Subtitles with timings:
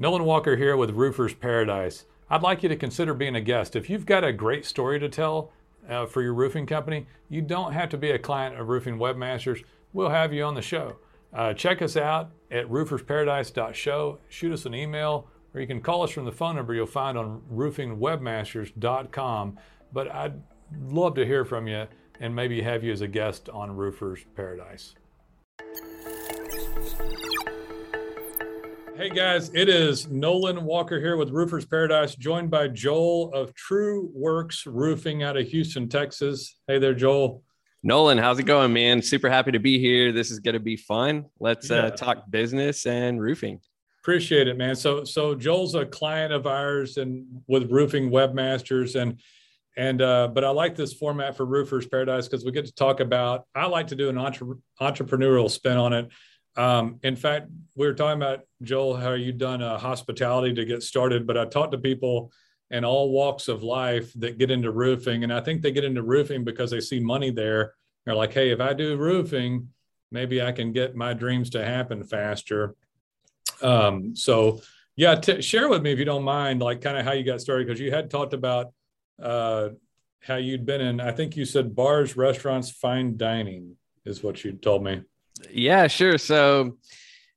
[0.00, 2.04] Nolan Walker here with Roofers Paradise.
[2.30, 3.74] I'd like you to consider being a guest.
[3.74, 5.50] If you've got a great story to tell
[5.88, 9.64] uh, for your roofing company, you don't have to be a client of Roofing Webmasters.
[9.92, 10.98] We'll have you on the show.
[11.34, 14.20] Uh, check us out at roofersparadise.show.
[14.28, 17.18] Shoot us an email, or you can call us from the phone number you'll find
[17.18, 19.58] on roofingwebmasters.com.
[19.92, 20.40] But I'd
[20.80, 21.88] love to hear from you
[22.20, 24.94] and maybe have you as a guest on Roofers Paradise.
[28.98, 34.66] Hey guys, it is Nolan Walker here with Roofers Paradise, joined by Joel of TrueWorks
[34.66, 36.56] Roofing out of Houston, Texas.
[36.66, 37.44] Hey there, Joel.
[37.84, 39.00] Nolan, how's it going, man?
[39.00, 40.10] Super happy to be here.
[40.10, 41.26] This is going to be fun.
[41.38, 41.80] Let's uh, yeah.
[41.82, 43.60] uh, talk business and roofing.
[44.02, 44.74] Appreciate it, man.
[44.74, 49.20] So, so Joel's a client of ours and with Roofing Webmasters, and
[49.76, 52.98] and uh, but I like this format for Roofers Paradise because we get to talk
[52.98, 53.46] about.
[53.54, 56.08] I like to do an entre- entrepreneurial spin on it.
[56.58, 60.82] Um, in fact, we were talking about Joel how you done uh, hospitality to get
[60.82, 62.32] started, but I talked to people
[62.72, 66.02] in all walks of life that get into roofing, and I think they get into
[66.02, 67.74] roofing because they see money there.
[68.04, 69.68] They're like, "Hey, if I do roofing,
[70.10, 72.74] maybe I can get my dreams to happen faster."
[73.62, 74.60] Um, so,
[74.96, 77.40] yeah, t- share with me if you don't mind, like kind of how you got
[77.40, 78.72] started because you had talked about
[79.22, 79.68] uh,
[80.20, 81.00] how you'd been in.
[81.00, 85.02] I think you said bars, restaurants, fine dining is what you told me.
[85.50, 86.18] Yeah, sure.
[86.18, 86.78] So,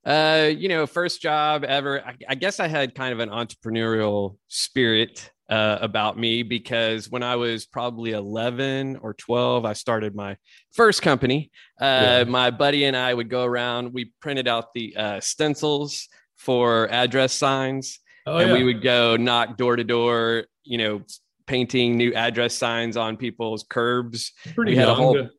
[0.06, 2.02] uh, you know, first job ever.
[2.02, 7.24] I, I guess I had kind of an entrepreneurial spirit uh, about me because when
[7.24, 10.38] I was probably 11 or 12, I started my
[10.72, 11.52] first company.
[11.80, 12.24] Uh, yeah.
[12.24, 16.08] My buddy and I would go around, we printed out the uh, stencils
[16.38, 18.58] for address signs, oh, and yeah.
[18.58, 21.02] we would go knock door to door, you know,
[21.48, 24.32] painting new address signs on people's curbs.
[24.56, 25.30] Pretty we had a whole,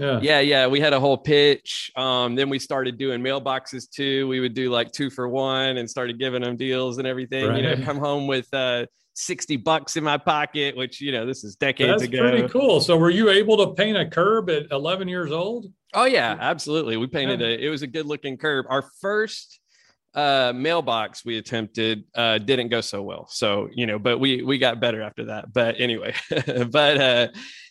[0.00, 0.20] yeah.
[0.22, 0.40] Yeah.
[0.40, 0.66] Yeah.
[0.66, 1.90] We had a whole pitch.
[1.96, 4.26] Um, then we started doing mailboxes too.
[4.28, 7.48] We would do like two for one and started giving them deals and everything.
[7.48, 7.62] Right.
[7.62, 11.44] You know, come home with uh 60 bucks in my pocket, which, you know, this
[11.44, 12.30] is decades That's ago.
[12.30, 12.80] pretty cool.
[12.80, 15.66] So were you able to paint a curb at 11 years old?
[15.92, 16.96] Oh yeah, absolutely.
[16.96, 18.66] We painted a, it was a good looking curb.
[18.68, 19.60] Our first
[20.14, 24.58] uh mailbox we attempted uh didn't go so well so you know but we we
[24.58, 26.12] got better after that but anyway
[26.70, 27.28] but uh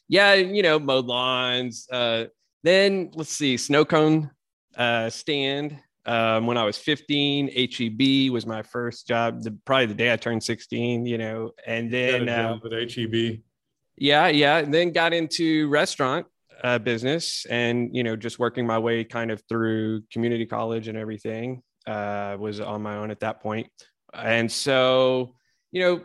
[0.09, 1.88] yeah, you know, mowed lawns.
[1.90, 2.25] Uh,
[2.64, 4.31] then let's see, snow cone
[4.75, 5.78] uh, stand.
[6.06, 9.44] Um, when I was 15, HEB was my first job.
[9.44, 13.42] The, probably the day I turned 16, you know, and then uh, with HEB.
[13.96, 14.58] Yeah, yeah.
[14.58, 16.26] And then got into restaurant
[16.64, 20.97] uh, business, and you know, just working my way kind of through community college and
[20.97, 21.62] everything.
[21.86, 23.68] Uh, was on my own at that point,
[24.14, 25.36] and so
[25.72, 26.02] you know,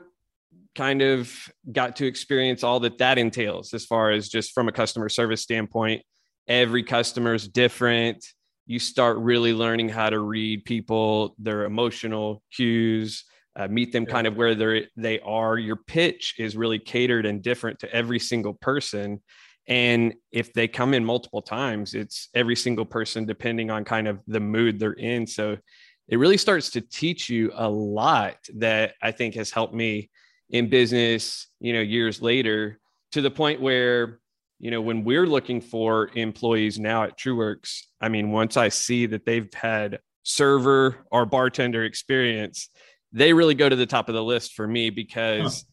[0.75, 1.33] kind of
[1.71, 5.43] got to experience all that that entails as far as just from a customer service
[5.43, 6.03] standpoint.
[6.49, 8.25] Every customer is different.
[8.67, 13.25] You start really learning how to read people their emotional cues
[13.57, 15.57] uh, meet them kind of where they're they are.
[15.57, 19.23] Your pitch is really catered and different to every single person.
[19.69, 24.21] And if they come in multiple times it's every single person depending on kind of
[24.27, 25.27] the mood they're in.
[25.27, 25.57] So
[26.09, 30.11] it really starts to teach you a lot that i think has helped me
[30.55, 32.79] in business, you know, years later
[33.11, 34.21] to the point where,
[34.61, 39.07] you know, when we're looking for employees now at TrueWorks, I mean, once I see
[39.07, 42.69] that they've had server or bartender experience,
[43.13, 45.73] they really go to the top of the list for me because huh.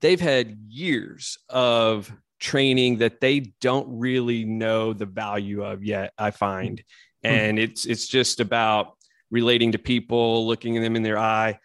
[0.00, 6.32] they've had years of training that they don't really know the value of yet, I
[6.32, 6.82] find.
[7.24, 7.34] Mm-hmm.
[7.34, 8.92] And it's it's just about
[9.30, 11.58] relating to people, looking at them in their eye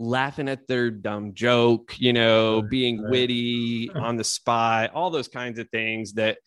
[0.00, 5.58] laughing at their dumb joke, you know, being witty on the spot, all those kinds
[5.58, 6.38] of things that,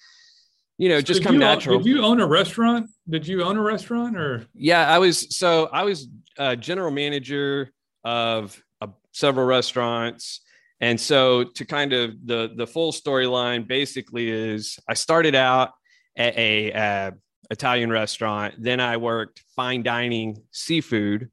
[0.79, 1.77] you know, so just come natural.
[1.77, 2.89] Did you own a restaurant?
[3.07, 4.47] Did you own a restaurant or?
[4.55, 5.37] Yeah, I was.
[5.37, 7.71] So I was a general manager
[8.03, 10.41] of uh, several restaurants.
[10.81, 15.69] And so to kind of the, the full storyline basically is I started out
[16.17, 17.11] at a uh,
[17.51, 18.55] Italian restaurant.
[18.57, 21.29] Then I worked fine dining seafood.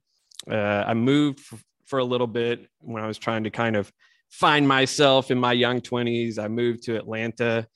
[0.49, 1.41] Uh, I moved
[1.91, 3.92] for a little bit when I was trying to kind of
[4.31, 6.39] find myself in my young 20s.
[6.39, 7.66] I moved to Atlanta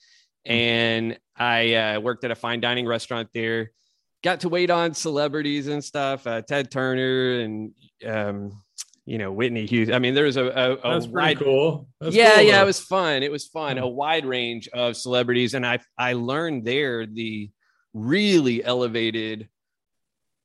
[0.46, 3.72] and I uh, worked at a fine dining restaurant there.
[4.22, 7.72] Got to wait on celebrities and stuff, uh, Ted Turner and
[8.06, 8.52] um,
[9.05, 9.94] you know Whitney Houston.
[9.94, 11.88] I mean, there was a, a, a That's wide, cool.
[12.00, 13.22] That's yeah, cool, yeah, it was fun.
[13.22, 13.76] It was fun.
[13.76, 17.50] A wide range of celebrities, and I I learned there the
[17.93, 19.49] really elevated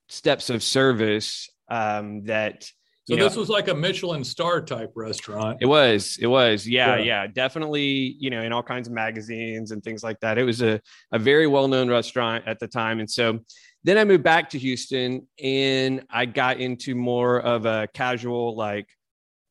[0.10, 2.69] steps of service um, that
[3.09, 5.57] so this was like a Michelin star type restaurant.
[5.61, 6.17] It was.
[6.21, 6.67] It was.
[6.67, 10.38] Yeah, yeah, yeah, Definitely, you know, in all kinds of magazines and things like that.
[10.38, 10.79] It was a,
[11.11, 13.00] a very well known restaurant at the time.
[13.00, 13.39] And so
[13.83, 18.88] then I moved back to Houston and I got into more of a casual, like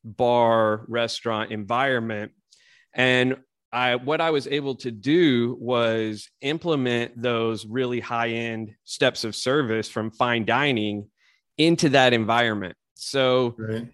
[0.03, 2.31] bar restaurant environment.
[2.93, 3.37] And
[3.71, 9.35] I, what I was able to do was implement those really high end steps of
[9.35, 11.09] service from fine dining
[11.57, 12.75] into that environment.
[13.01, 13.87] So right.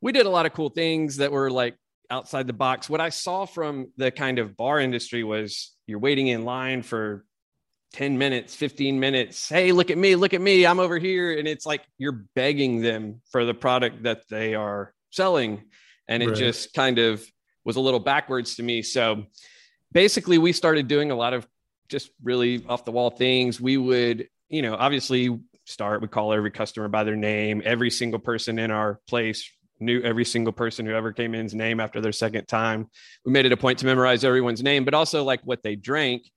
[0.00, 1.76] we did a lot of cool things that were like
[2.10, 2.88] outside the box.
[2.88, 7.24] What I saw from the kind of bar industry was you're waiting in line for
[7.94, 9.48] 10 minutes, 15 minutes.
[9.48, 11.38] Hey, look at me, look at me, I'm over here.
[11.38, 15.64] And it's like you're begging them for the product that they are selling.
[16.06, 16.36] And it right.
[16.36, 17.24] just kind of
[17.64, 18.82] was a little backwards to me.
[18.82, 19.24] So
[19.92, 21.46] basically, we started doing a lot of
[21.88, 23.60] just really off the wall things.
[23.60, 27.62] We would, you know, obviously start, we call every customer by their name.
[27.64, 29.50] Every single person in our place
[29.80, 32.88] knew every single person who ever came in's name after their second time.
[33.24, 36.30] We made it a point to memorize everyone's name, but also like what they drank.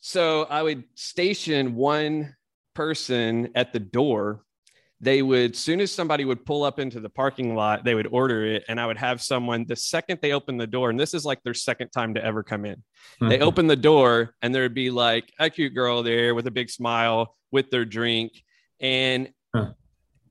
[0.00, 2.34] So I would station one
[2.74, 4.42] person at the door.
[5.00, 8.44] They would, soon as somebody would pull up into the parking lot, they would order
[8.44, 8.64] it.
[8.68, 11.42] And I would have someone the second they open the door, and this is like
[11.42, 12.76] their second time to ever come in.
[12.76, 13.28] Mm-hmm.
[13.28, 16.70] They open the door, and there'd be like a cute girl there with a big
[16.70, 18.32] smile with their drink.
[18.84, 19.72] And huh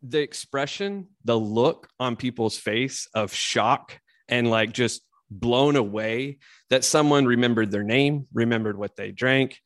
[0.03, 3.97] the expression, the look on people's face of shock
[4.27, 5.01] and like just
[5.31, 6.37] blown away
[6.69, 9.59] that someone remembered their name, remembered what they drank,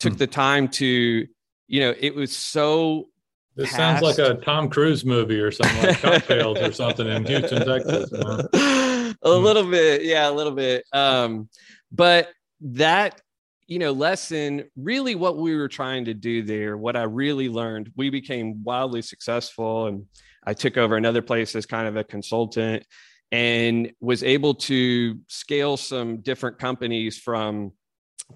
[0.00, 0.18] took hmm.
[0.18, 1.26] the time to,
[1.68, 3.08] you know, it was so.
[3.54, 4.00] This past.
[4.00, 8.10] sounds like a Tom Cruise movie or something like cocktails or something in Houston, Texas.
[9.22, 10.04] a little bit.
[10.04, 10.86] Yeah, a little bit.
[10.90, 11.50] Um,
[11.90, 12.30] but
[12.62, 13.20] that
[13.66, 17.92] you know, lesson really what we were trying to do there, what I really learned,
[17.96, 19.86] we became wildly successful.
[19.86, 20.06] And
[20.44, 22.84] I took over another place as kind of a consultant
[23.30, 27.72] and was able to scale some different companies from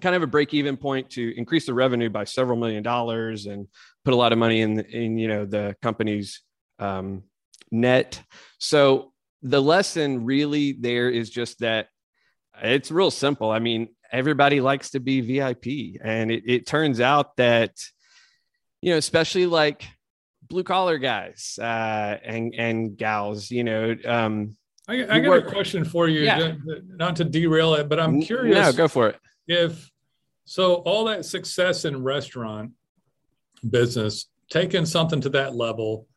[0.01, 3.67] kind of a break even point to increase the revenue by several million dollars and
[4.05, 6.41] put a lot of money in, in you know, the company's
[6.79, 7.23] um,
[7.71, 8.21] net.
[8.59, 11.87] So the lesson really there is just that
[12.61, 13.51] it's real simple.
[13.51, 15.99] I mean, everybody likes to be VIP.
[16.03, 17.71] And it, it turns out that,
[18.81, 19.85] you know, especially like
[20.43, 24.55] blue collar guys uh, and, and gals, you know, um,
[24.87, 26.53] I, I got work, a question for you, yeah.
[26.87, 28.55] not to derail it, but I'm curious.
[28.55, 29.17] No, go for it.
[29.47, 29.91] If
[30.45, 32.71] so, all that success in restaurant
[33.69, 36.07] business, taking something to that level,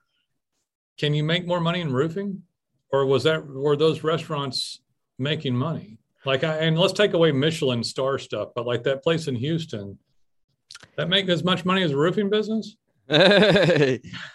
[0.98, 2.42] can you make more money in roofing,
[2.92, 4.80] or was that were those restaurants
[5.18, 5.98] making money?
[6.24, 9.98] Like, I, and let's take away Michelin star stuff, but like that place in Houston,
[10.96, 12.76] that make as much money as a roofing business?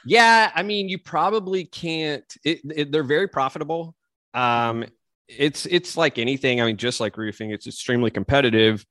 [0.06, 2.26] yeah, I mean, you probably can't.
[2.44, 3.96] It, it, they're very profitable.
[4.34, 4.86] Um,
[5.28, 6.60] it's it's like anything.
[6.60, 8.86] I mean, just like roofing, it's extremely competitive.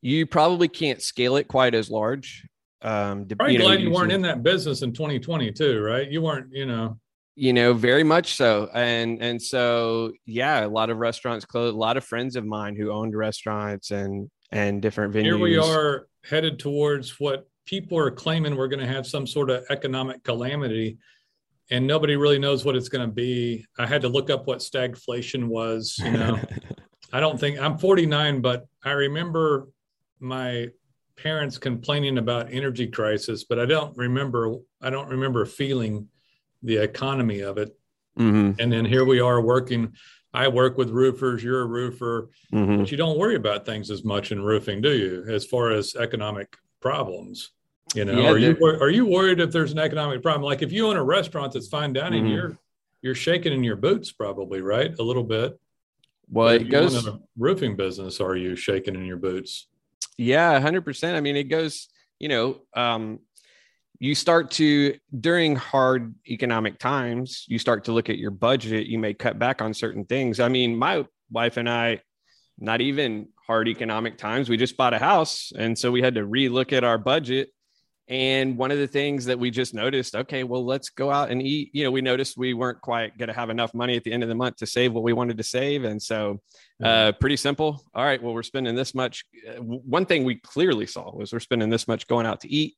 [0.00, 2.46] You probably can't scale it quite as large.
[2.80, 6.10] Um, Probably you know, glad you weren't in that business in 2022, right?
[6.10, 6.98] You weren't, you know
[7.40, 8.68] you know very much so.
[8.74, 12.76] And and so yeah a lot of restaurants closed a lot of friends of mine
[12.76, 18.10] who owned restaurants and and different venues here we are headed towards what people are
[18.10, 20.98] claiming we're going to have some sort of economic calamity
[21.70, 23.64] and nobody really knows what it's going to be.
[23.78, 26.38] I had to look up what stagflation was you know.
[27.12, 29.68] I don't think i'm 49 but i remember
[30.20, 30.68] my
[31.16, 36.06] parents complaining about energy crisis but i don't remember i don't remember feeling
[36.62, 37.76] the economy of it.
[38.18, 38.60] Mm-hmm.
[38.60, 39.94] And then here we are working.
[40.32, 41.42] I work with roofers.
[41.42, 42.78] You're a roofer, mm-hmm.
[42.78, 45.24] but you don't worry about things as much in roofing, do you?
[45.28, 47.50] As far as economic problems,
[47.94, 50.42] you know, yeah, are you are you worried if there's an economic problem?
[50.42, 52.34] Like if you own a restaurant that's fine dining, mm-hmm.
[52.34, 52.58] you're
[53.02, 54.96] you're shaking in your boots, probably, right?
[54.98, 55.58] A little bit.
[56.28, 58.20] Well, it goes in a roofing business.
[58.20, 59.66] Are you shaking in your boots?
[60.16, 61.16] Yeah, hundred percent.
[61.16, 61.88] I mean, it goes.
[62.20, 63.20] You know, um,
[64.00, 68.98] you start to during hard economic times you start to look at your budget you
[68.98, 70.40] may cut back on certain things.
[70.40, 72.00] I mean my wife and i
[72.58, 75.52] not even hard economic times we just bought a house.
[75.56, 77.50] And so we had to relook at our budget.
[78.08, 81.42] And one of the things that we just noticed okay well let's go out and
[81.42, 81.70] eat.
[81.74, 84.22] You know we noticed we weren't quite going to have enough money at the end
[84.22, 85.84] of the month to save what we wanted to save.
[85.84, 86.40] And so
[86.82, 87.84] uh, pretty simple.
[87.94, 89.24] All right well we're spending this much.
[89.46, 92.74] Uh, one thing we clearly saw was we're spending this much going out to eat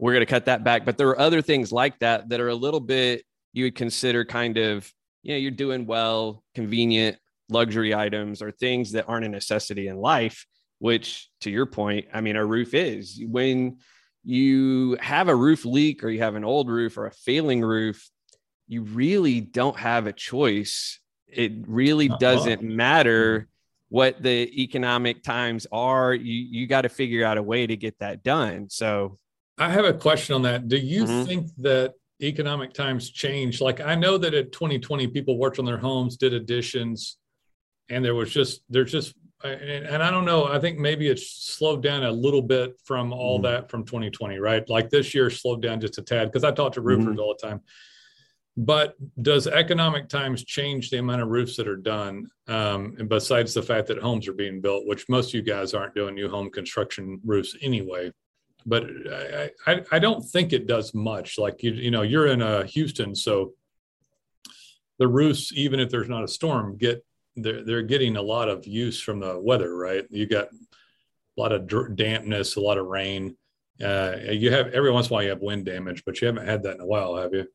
[0.00, 0.84] we're going to cut that back.
[0.84, 4.24] But there are other things like that that are a little bit you would consider
[4.24, 4.90] kind of,
[5.22, 7.18] you know, you're doing well, convenient
[7.50, 10.46] luxury items or things that aren't a necessity in life,
[10.78, 13.78] which to your point, I mean, a roof is when
[14.24, 18.08] you have a roof leak or you have an old roof or a failing roof,
[18.68, 20.98] you really don't have a choice.
[21.26, 22.18] It really uh-huh.
[22.18, 23.48] doesn't matter
[23.90, 26.14] what the economic times are.
[26.14, 28.70] You you got to figure out a way to get that done.
[28.70, 29.18] So
[29.60, 30.68] I have a question on that.
[30.68, 31.24] Do you mm-hmm.
[31.24, 33.60] think that economic times change?
[33.60, 37.18] Like I know that at 2020, people worked on their homes, did additions,
[37.90, 39.14] and there was just there's just
[39.44, 40.46] and, and I don't know.
[40.46, 43.52] I think maybe it's slowed down a little bit from all mm-hmm.
[43.52, 44.66] that from 2020, right?
[44.68, 47.20] Like this year slowed down just a tad because I talk to roofers mm-hmm.
[47.20, 47.60] all the time.
[48.56, 52.30] But does economic times change the amount of roofs that are done?
[52.48, 55.72] Um, and besides the fact that homes are being built, which most of you guys
[55.72, 58.10] aren't doing new home construction roofs anyway,
[58.66, 61.38] but I, I, I don't think it does much.
[61.38, 63.52] Like you, you know, you're in uh, Houston, so
[64.98, 67.04] the roofs, even if there's not a storm, get
[67.36, 70.04] they're they're getting a lot of use from the weather, right?
[70.10, 73.36] You got a lot of dampness, a lot of rain.
[73.82, 76.46] Uh, you have every once in a while you have wind damage, but you haven't
[76.46, 77.46] had that in a while, have you?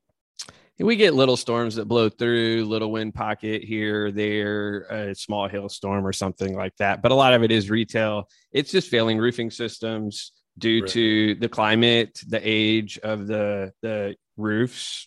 [0.78, 6.06] We get little storms that blow through, little wind pocket here, there, a small hailstorm
[6.06, 7.02] or something like that.
[7.02, 8.28] But a lot of it is retail.
[8.52, 10.92] It's just failing roofing systems due right.
[10.92, 15.06] to the climate, the age of the the roofs,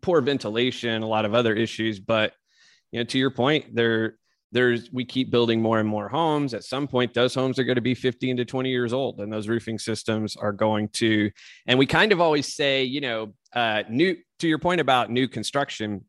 [0.00, 2.00] poor ventilation, a lot of other issues.
[2.00, 2.32] But
[2.90, 4.16] you know, to your point, there
[4.52, 6.52] there's we keep building more and more homes.
[6.52, 9.32] At some point, those homes are going to be 15 to 20 years old, and
[9.32, 11.30] those roofing systems are going to.
[11.66, 15.26] And we kind of always say, you know, uh, new to your point about new
[15.26, 16.04] construction,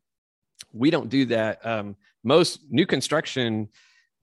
[0.72, 1.64] we don't do that.
[1.64, 3.68] Um, most new construction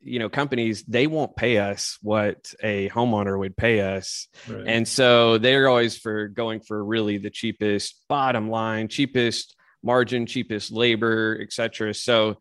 [0.03, 4.27] you know companies they won't pay us what a homeowner would pay us.
[4.47, 4.63] Right.
[4.67, 10.71] and so they're always for going for really the cheapest bottom line cheapest margin cheapest
[10.71, 12.37] labor etc so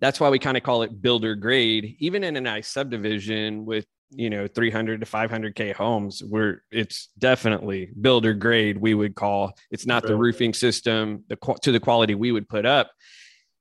[0.00, 1.96] that's why we kind of call it builder grade.
[1.98, 7.90] Even in a nice subdivision with you know 300 to 500k homes where it's definitely
[8.00, 9.52] builder grade we would call.
[9.70, 10.10] It's not right.
[10.10, 12.90] the roofing system the to the quality we would put up.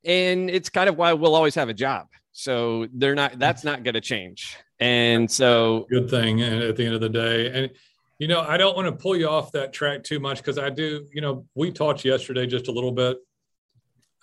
[0.06, 2.08] And it's kind of why we'll always have a job
[2.38, 4.58] so they're not that's not going to change.
[4.80, 7.48] And so good thing at the end of the day.
[7.52, 7.72] And
[8.20, 10.70] you know, I don't want to pull you off that track too much because I
[10.70, 13.18] do, you know, we talked yesterday just a little bit.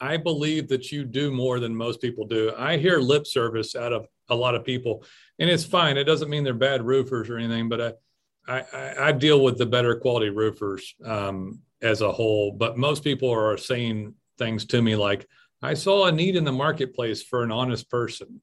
[0.01, 2.53] I believe that you do more than most people do.
[2.57, 5.05] I hear lip service out of a lot of people,
[5.41, 5.97] and it's fine.
[5.97, 7.99] It doesn't mean they're bad roofers or anything, but
[8.47, 12.53] I, I, I deal with the better quality roofers um, as a whole.
[12.53, 15.27] But most people are saying things to me like,
[15.65, 18.41] I saw a need in the marketplace for an honest person,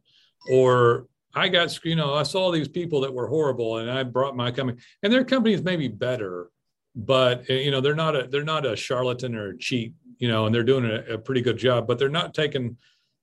[0.50, 4.36] or I got, you know, I saw these people that were horrible, and I brought
[4.36, 6.50] my company, and their companies may be better,
[6.96, 10.28] but eh, you know, they're not a they're not a charlatan or a cheat, you
[10.28, 12.78] know, and they're doing a, a pretty good job, but they're not taking.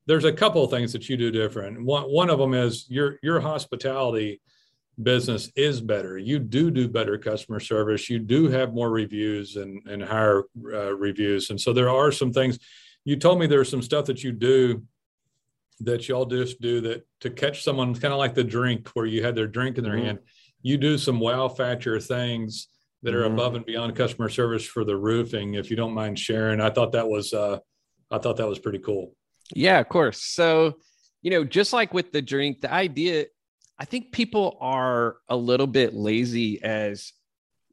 [0.07, 1.85] There's a couple of things that you do different.
[1.85, 4.40] One one of them is your your hospitality
[5.02, 6.19] business is better.
[6.19, 8.09] You do do better customer service.
[8.09, 12.33] You do have more reviews and and higher uh, reviews, and so there are some
[12.33, 12.59] things
[13.05, 14.83] you told me there's some stuff that you do
[15.81, 19.23] that y'all just do that to catch someone kind of like the drink where you
[19.23, 20.07] had their drink in their mm-hmm.
[20.07, 20.19] hand.
[20.62, 22.69] You do some wow factor things
[23.02, 23.35] that are mm-hmm.
[23.35, 26.61] above and beyond customer service for the roofing if you don't mind sharing.
[26.61, 27.59] I thought that was uh
[28.11, 29.14] i thought that was pretty cool.
[29.55, 30.21] Yeah of course.
[30.23, 30.78] So
[31.23, 33.26] you know just like with the drink the idea
[33.78, 37.12] i think people are a little bit lazy as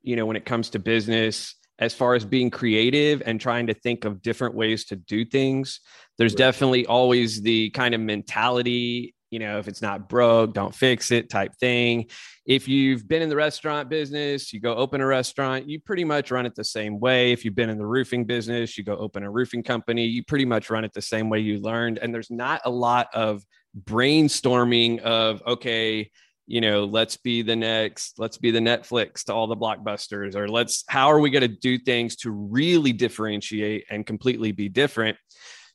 [0.01, 3.73] you know when it comes to business as far as being creative and trying to
[3.73, 5.81] think of different ways to do things.
[6.17, 6.37] There's right.
[6.37, 11.29] definitely always the kind of mentality, you know, if it's not broke, don't fix it
[11.29, 12.07] type thing.
[12.45, 16.31] If you've been in the restaurant business, you go open a restaurant, you pretty much
[16.31, 17.33] run it the same way.
[17.33, 20.45] If you've been in the roofing business, you go open a roofing company, you pretty
[20.45, 21.97] much run it the same way you learned.
[21.97, 23.43] And there's not a lot of
[23.83, 26.09] brainstorming of, okay,
[26.47, 30.47] you know, let's be the next, let's be the Netflix to all the blockbusters, or
[30.47, 35.17] let's, how are we going to do things to really differentiate and completely be different?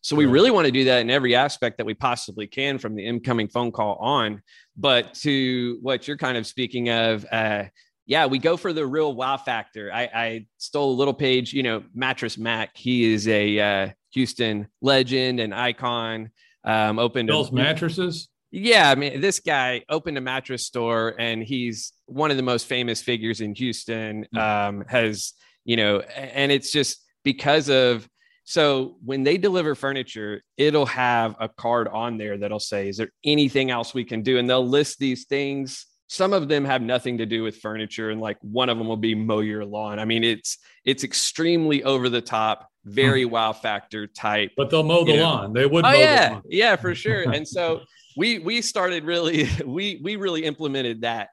[0.02, 2.94] So we really want to do that in every aspect that we possibly can from
[2.94, 4.42] the incoming phone call on.
[4.76, 7.64] But to what you're kind of speaking of, uh,
[8.06, 9.92] yeah, we go for the real wow factor.
[9.92, 12.76] I, I stole a little page, you know, Mattress Mack.
[12.76, 16.30] He is a uh, Houston legend and icon.
[16.64, 18.28] Um, opened Bill's mattresses.
[18.52, 22.66] Yeah, I mean, this guy opened a mattress store, and he's one of the most
[22.66, 24.26] famous figures in Houston.
[24.32, 24.38] Hmm.
[24.38, 28.08] Um, has you know, and it's just because of
[28.44, 33.10] so when they deliver furniture, it'll have a card on there that'll say, "Is there
[33.24, 35.86] anything else we can do?" And they'll list these things.
[36.08, 38.96] Some of them have nothing to do with furniture, and like one of them will
[38.96, 40.00] be mow your lawn.
[40.00, 43.30] I mean, it's it's extremely over the top, very hmm.
[43.30, 44.50] wow factor type.
[44.56, 45.22] But they'll mow the know.
[45.22, 45.52] lawn.
[45.52, 45.84] They would.
[45.84, 47.30] Oh yeah, yeah, for sure.
[47.30, 47.82] And so
[48.20, 51.30] we we started really we we really implemented that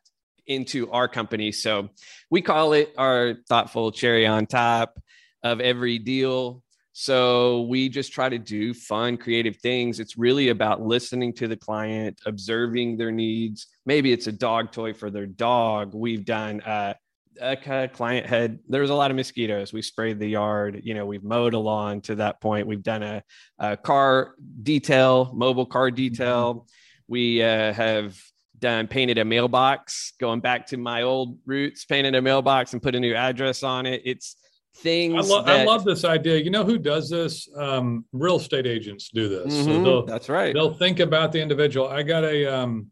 [0.47, 1.51] into our company.
[1.51, 1.89] So
[2.31, 4.97] we call it our thoughtful cherry on top
[5.43, 6.63] of every deal.
[6.93, 9.99] So we just try to do fun, creative things.
[9.99, 13.67] It's really about listening to the client, observing their needs.
[13.85, 15.93] Maybe it's a dog toy for their dog.
[15.93, 16.93] We've done uh,
[17.41, 19.73] a client had there was a lot of mosquitoes.
[19.73, 22.67] We sprayed the yard you know we've mowed a lawn to that point.
[22.67, 23.23] We've done a,
[23.59, 26.53] a car detail mobile car detail.
[26.53, 26.63] Mm-hmm.
[27.07, 28.17] we uh, have
[28.59, 32.95] done painted a mailbox going back to my old roots painted a mailbox and put
[32.95, 34.01] a new address on it.
[34.05, 34.35] It's
[34.77, 35.59] things I, lo- that...
[35.61, 36.37] I love this idea.
[36.37, 37.49] You know who does this?
[37.55, 39.53] Um, real estate agents do this.
[39.53, 39.83] Mm-hmm.
[39.83, 40.53] so that's right.
[40.53, 41.87] they'll think about the individual.
[41.87, 42.87] I got a um,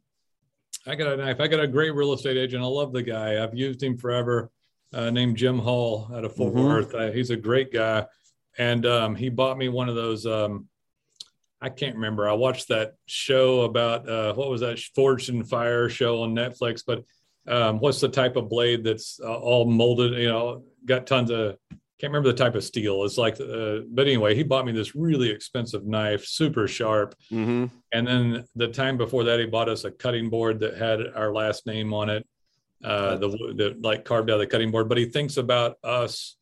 [0.87, 1.39] I got a knife.
[1.39, 2.63] I got a great real estate agent.
[2.63, 3.43] I love the guy.
[3.43, 4.51] I've used him forever.
[4.93, 6.63] Uh, named Jim Hall out of Fort mm-hmm.
[6.63, 6.95] Worth.
[6.95, 8.05] Uh, he's a great guy,
[8.57, 10.25] and um, he bought me one of those.
[10.25, 10.69] Um,
[11.59, 12.29] I can't remember.
[12.29, 16.81] I watched that show about uh, what was that Forged in Fire show on Netflix.
[16.85, 17.03] But
[17.45, 20.13] um, what's the type of blade that's uh, all molded?
[20.13, 21.57] You know, got tons of
[22.05, 23.03] can't remember the type of steel.
[23.03, 27.15] It's like, uh, but anyway, he bought me this really expensive knife, super sharp.
[27.31, 27.65] Mm-hmm.
[27.91, 31.33] And then the time before that, he bought us a cutting board that had our
[31.33, 32.27] last name on it,
[32.83, 34.87] uh, the, the like carved out of the cutting board.
[34.87, 36.37] But he thinks about us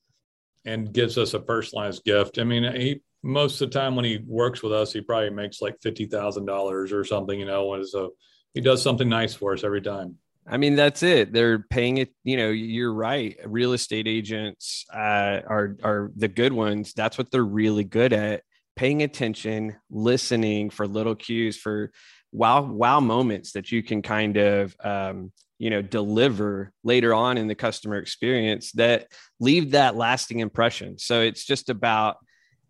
[0.65, 2.39] and gives us a personalized gift.
[2.39, 5.61] I mean, he most of the time when he works with us, he probably makes
[5.61, 7.73] like fifty thousand dollars or something, you know.
[7.75, 8.15] And so
[8.53, 10.17] he does something nice for us every time.
[10.47, 11.31] I mean, that's it.
[11.31, 12.13] They're paying it.
[12.23, 13.37] You know, you're right.
[13.45, 16.93] Real estate agents uh, are are the good ones.
[16.93, 18.43] That's what they're really good at:
[18.75, 21.91] paying attention, listening for little cues, for
[22.31, 27.47] wow wow moments that you can kind of um, you know deliver later on in
[27.47, 29.07] the customer experience that
[29.39, 30.99] leave that lasting impression.
[30.99, 32.17] So it's just about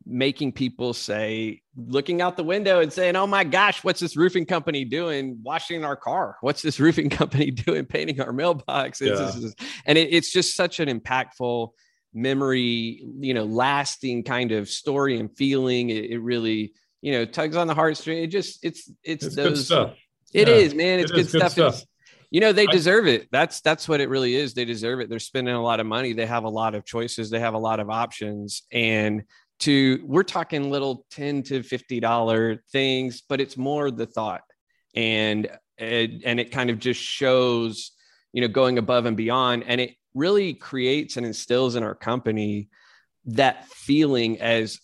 [0.06, 4.46] making people say, looking out the window and saying, Oh my gosh, what's this roofing
[4.46, 6.38] company doing washing our car?
[6.42, 9.02] What's this roofing company doing painting our mailbox?
[9.02, 9.32] Yeah.
[9.86, 11.70] and it, it's just such an impactful
[12.14, 15.90] memory, you know, lasting kind of story and feeling.
[15.90, 18.24] It, it really, you know, tugs on the heartstring.
[18.24, 19.96] It just, it's, it's, it's those, stuff.
[20.34, 20.56] It yeah.
[20.56, 21.00] is, man.
[21.00, 21.56] It's it good, stuff.
[21.56, 21.84] good stuff.
[22.30, 23.30] you know, they deserve it.
[23.32, 24.54] That's, that's what it really is.
[24.54, 25.10] They deserve it.
[25.10, 26.14] They're spending a lot of money.
[26.14, 27.30] They have a lot of choices.
[27.30, 29.24] They have a lot of options and,
[29.64, 34.42] to we're talking little 10 to 50 dollar things but it's more the thought.
[34.96, 37.92] And it, and it kind of just shows
[38.34, 39.64] you know going above and beyond.
[39.68, 42.70] And it really creates and instills in our company
[43.26, 44.80] that feeling as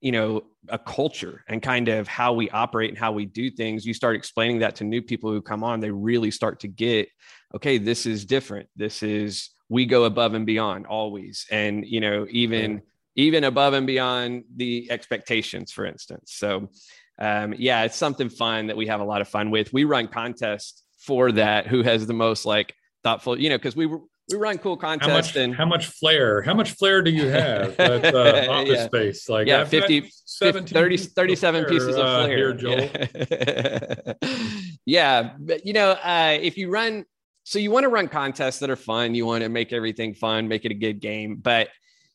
[0.00, 3.86] you know a culture and kind of how we operate and how we do things.
[3.86, 7.08] You start explaining that to new people who come on they really start to get
[7.54, 8.68] okay this is different.
[8.74, 11.46] This is we go above and beyond always.
[11.50, 12.82] And you know even
[13.16, 16.32] even above and beyond the expectations, for instance.
[16.34, 16.70] So,
[17.18, 19.72] um, yeah, it's something fun that we have a lot of fun with.
[19.72, 21.66] We run contests for that.
[21.66, 23.88] Who has the most like thoughtful, you know, because we
[24.30, 27.28] we run cool contests how much, and how much flair how much flair do you
[27.28, 28.86] have at uh, office yeah.
[28.86, 32.56] space like yeah 50, 50 30 37 pieces of flair, uh, here,
[34.10, 34.12] yeah.
[34.86, 37.04] yeah but you know uh, if you run
[37.44, 40.48] so you want to run contests that are fun you want to make everything fun
[40.48, 41.68] make it a good game but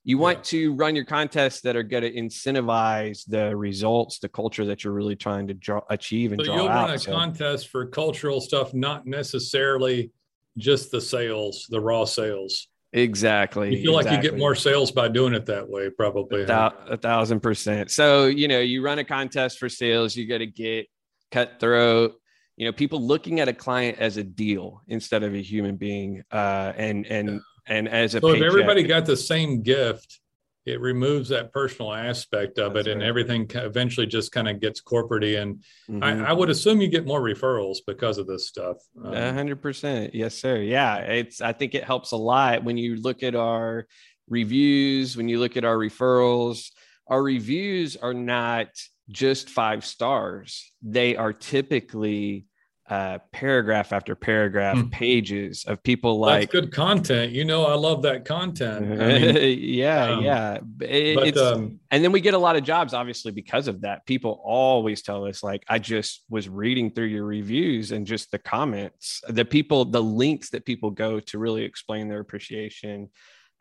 [0.04, 0.44] you want yeah.
[0.44, 4.94] to run your contests that are going to incentivize the results, the culture that you're
[4.94, 6.88] really trying to draw, achieve and so draw you'll out.
[6.88, 7.12] run a so.
[7.12, 10.12] contest for cultural stuff, not necessarily
[10.58, 12.68] just the sales, the raw sales.
[12.92, 13.76] Exactly.
[13.76, 14.18] You feel exactly.
[14.18, 16.44] like you get more sales by doing it that way, probably.
[16.44, 17.92] A, th- a thousand percent.
[17.92, 20.88] So, you know, you run a contest for sales, you got to get
[21.32, 22.16] cutthroat,
[22.58, 26.24] you know, people looking at a client as a deal instead of a human being.
[26.32, 30.20] Uh, and, and, and as a so paycheck, if everybody got the same gift
[30.66, 32.88] it removes that personal aspect of it right.
[32.90, 35.56] and everything eventually just kind of gets corporate and
[35.90, 36.04] mm-hmm.
[36.04, 38.78] I, I, would assume you get more referrals because of this stuff.
[39.04, 40.14] A hundred percent.
[40.14, 40.58] Yes sir.
[40.58, 43.88] Yeah it's i think it helps a lot when you look at our
[44.30, 46.70] reviews when you look at our referrals.
[47.08, 48.68] Our reviews are not
[49.10, 50.72] just five stars.
[50.84, 52.46] They are typically
[52.90, 54.92] uh, paragraph after paragraph mm.
[54.92, 57.32] pages of people like That's good content.
[57.32, 59.00] You know, I love that content.
[59.00, 60.58] I mean, yeah, um, yeah.
[60.82, 64.08] It, but, um, and then we get a lot of jobs, obviously, because of that.
[64.08, 68.40] People always tell us, like, I just was reading through your reviews and just the
[68.40, 73.10] comments, the people, the links that people go to really explain their appreciation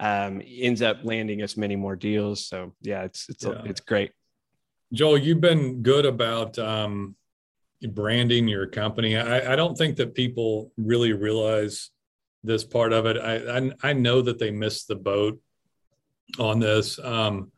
[0.01, 2.47] um, ends up landing us many more deals.
[2.47, 3.63] So yeah, it's it's yeah.
[3.67, 4.13] it's great.
[4.93, 7.15] Joel, you've been good about um,
[7.83, 9.17] branding your company.
[9.17, 11.91] I, I don't think that people really realize
[12.43, 13.17] this part of it.
[13.17, 15.41] I, I, I know that they missed the boat
[16.39, 16.99] on this.
[16.99, 17.53] Um,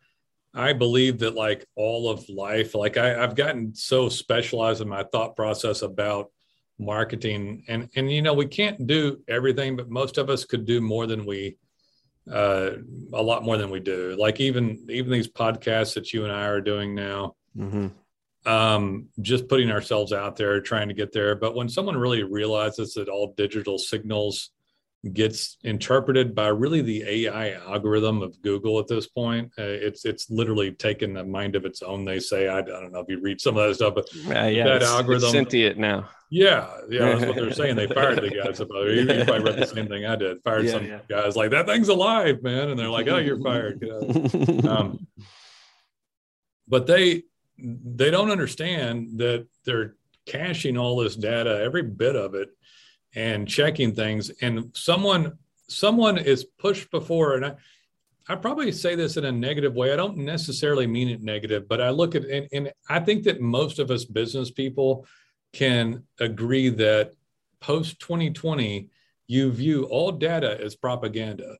[0.52, 5.04] I believe that like all of life, like I, I've gotten so specialized in my
[5.04, 6.30] thought process about
[6.80, 10.80] marketing and and you know we can't do everything but most of us could do
[10.80, 11.54] more than we
[12.32, 12.70] uh
[13.12, 16.46] a lot more than we do like even even these podcasts that you and i
[16.46, 17.88] are doing now mm-hmm
[18.46, 21.34] um, just putting ourselves out there, trying to get there.
[21.34, 24.50] But when someone really realizes that all digital signals
[25.12, 29.50] gets interpreted by really the AI algorithm of Google at this point.
[29.58, 32.04] Uh, it's it's literally taken a mind of its own.
[32.04, 34.46] They say I, I don't know if you read some of that stuff, but uh,
[34.46, 36.08] yeah, that it's, algorithm it's sentient now.
[36.30, 37.76] Yeah, yeah, that's what they're saying.
[37.76, 38.60] They fired the guys.
[38.60, 38.84] About.
[38.84, 40.42] You, you probably read the same thing I did.
[40.44, 41.00] Fired yeah, some yeah.
[41.08, 43.82] guys like that thing's alive, man, and they're like, oh, you're fired.
[44.66, 45.06] um,
[46.68, 47.24] but they
[47.62, 49.96] they don't understand that they're
[50.26, 52.50] caching all this data, every bit of it,
[53.14, 54.30] and checking things.
[54.40, 57.54] And someone someone is pushed before, and I,
[58.28, 59.92] I probably say this in a negative way.
[59.92, 63.40] I don't necessarily mean it negative, but I look at and, and I think that
[63.40, 65.06] most of us business people
[65.52, 67.12] can agree that
[67.60, 68.88] post 2020,
[69.26, 71.56] you view all data as propaganda.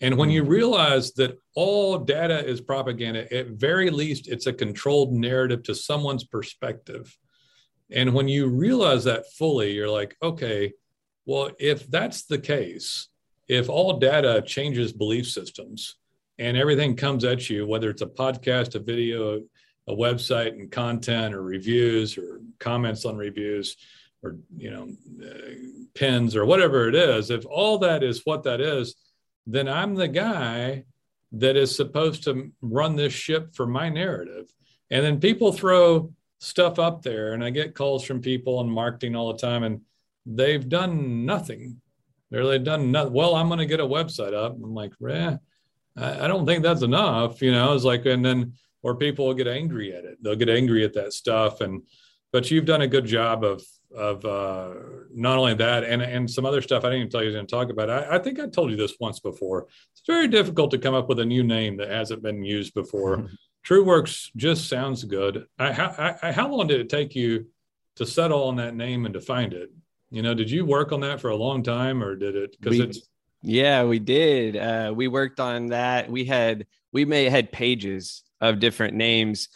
[0.00, 0.52] And when you mm-hmm.
[0.52, 6.24] realize that all data is propaganda, at very least, it's a controlled narrative to someone's
[6.24, 7.16] perspective.
[7.90, 10.72] And when you realize that fully, you're like, okay,
[11.26, 13.08] well, if that's the case,
[13.48, 15.96] if all data changes belief systems
[16.38, 19.42] and everything comes at you, whether it's a podcast, a video,
[19.86, 23.76] a website, and content, or reviews, or comments on reviews,
[24.22, 24.88] or you know,
[25.24, 25.50] uh,
[25.94, 28.94] pins, or whatever it is, if all that is what that is,
[29.46, 30.84] then I'm the guy
[31.32, 34.52] that is supposed to run this ship for my narrative.
[34.90, 39.16] And then people throw stuff up there, and I get calls from people in marketing
[39.16, 39.80] all the time, and
[40.26, 41.80] they've done nothing.
[42.30, 43.12] They're they've done nothing.
[43.12, 44.54] Well, I'm going to get a website up.
[44.54, 45.36] I'm like, eh,
[45.96, 47.42] I, I don't think that's enough.
[47.42, 50.22] You know, it's like, and then or people will get angry at it.
[50.22, 51.82] They'll get angry at that stuff, and
[52.32, 53.62] but you've done a good job of
[53.94, 54.70] of uh,
[55.12, 57.70] not only that and and some other stuff I didn't even tell you to talk
[57.70, 57.90] about.
[57.90, 59.66] I, I, think I told you this once before.
[59.92, 63.28] It's very difficult to come up with a new name that hasn't been used before.
[63.66, 65.46] TrueWorks just sounds good.
[65.58, 67.46] I, I, I, how long did it take you
[67.96, 69.70] to settle on that name and to find it?
[70.10, 72.56] You know, did you work on that for a long time, or did it?
[72.60, 73.08] Because it's
[73.42, 74.56] yeah, we did.
[74.56, 76.10] Uh, we worked on that.
[76.10, 79.48] We had we may had pages of different names.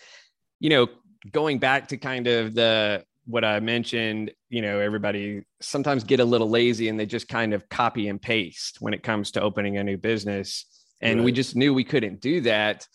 [0.60, 0.88] You know,
[1.30, 6.24] going back to kind of the what I mentioned, you know, everybody sometimes get a
[6.24, 9.76] little lazy and they just kind of copy and paste when it comes to opening
[9.76, 10.64] a new business.
[11.02, 11.24] And right.
[11.26, 12.86] we just knew we couldn't do that.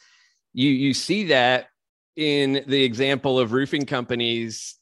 [0.52, 1.68] You you see that
[2.16, 4.76] in the example of roofing companies.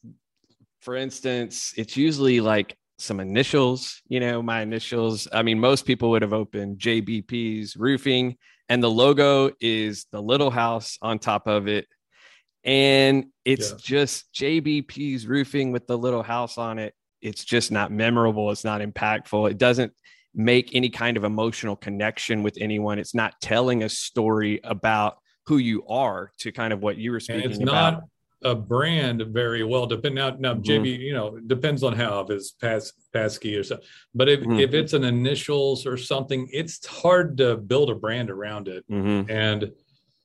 [0.80, 5.28] For instance, it's usually like some initials, you know, my initials.
[5.34, 8.38] I mean, most people would have opened JBP's roofing,
[8.70, 11.88] and the logo is the little house on top of it
[12.64, 13.78] and it's yeah.
[13.80, 16.94] just JBP's roofing with the little house on it.
[17.22, 18.52] It's just not memorable.
[18.52, 19.52] It's not impactful.
[19.52, 19.94] It doesn't
[20.34, 23.00] make any kind of emotional connection with anyone.
[23.00, 27.20] It's not telling a story about who you are to kind of what you were
[27.20, 27.94] speaking and it's about.
[27.94, 28.04] not
[28.44, 30.62] a brand very well depend now now mm-hmm.
[30.62, 34.60] JB you know depends on how if it's pas passkey or something but if, mm-hmm.
[34.60, 39.30] if it's an initials or something it's hard to build a brand around it mm-hmm.
[39.30, 39.72] and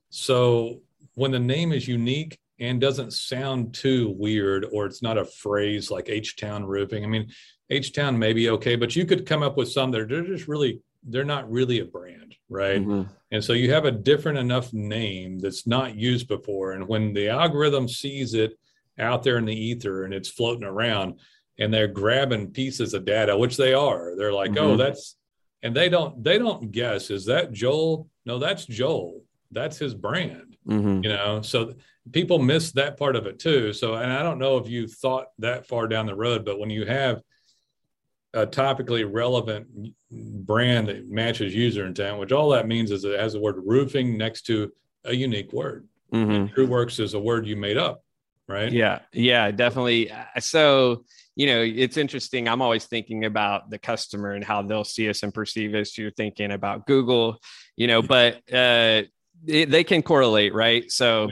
[0.09, 0.81] so
[1.17, 5.89] when the name is unique and doesn't sound too weird or it's not a phrase
[5.89, 7.03] like H-Town roofing.
[7.03, 7.31] I mean,
[7.71, 10.81] H-Town may be okay, but you could come up with some that are just really
[11.09, 12.81] they're not really a brand, right?
[12.81, 13.09] Mm-hmm.
[13.31, 16.73] And so you have a different enough name that's not used before.
[16.73, 18.59] And when the algorithm sees it
[18.99, 21.19] out there in the ether and it's floating around
[21.57, 24.71] and they're grabbing pieces of data, which they are, they're like, oh, mm-hmm.
[24.71, 25.15] oh, that's
[25.63, 28.07] and they don't they don't guess, is that Joel?
[28.23, 29.23] No, that's Joel.
[29.51, 31.03] That's his brand mm-hmm.
[31.03, 31.73] you know so
[32.11, 33.73] people miss that part of it too.
[33.73, 36.69] So and i don't know if you thought that far down the road but when
[36.69, 37.21] you have
[38.33, 39.67] a topically relevant
[40.11, 44.17] brand that matches user intent which all that means is it has the word roofing
[44.17, 44.71] next to
[45.05, 45.87] a unique word.
[46.13, 46.53] Mm-hmm.
[46.53, 48.03] TrueWorks is a word you made up
[48.49, 48.71] right?
[48.71, 48.99] Yeah.
[49.11, 50.11] Yeah definitely.
[50.39, 51.03] So
[51.35, 52.47] you know it's interesting.
[52.47, 55.97] I'm always thinking about the customer and how they'll see us and perceive us.
[55.97, 57.39] You're thinking about google
[57.75, 59.03] you know but uh
[59.45, 60.91] they can correlate, right?
[60.91, 61.29] So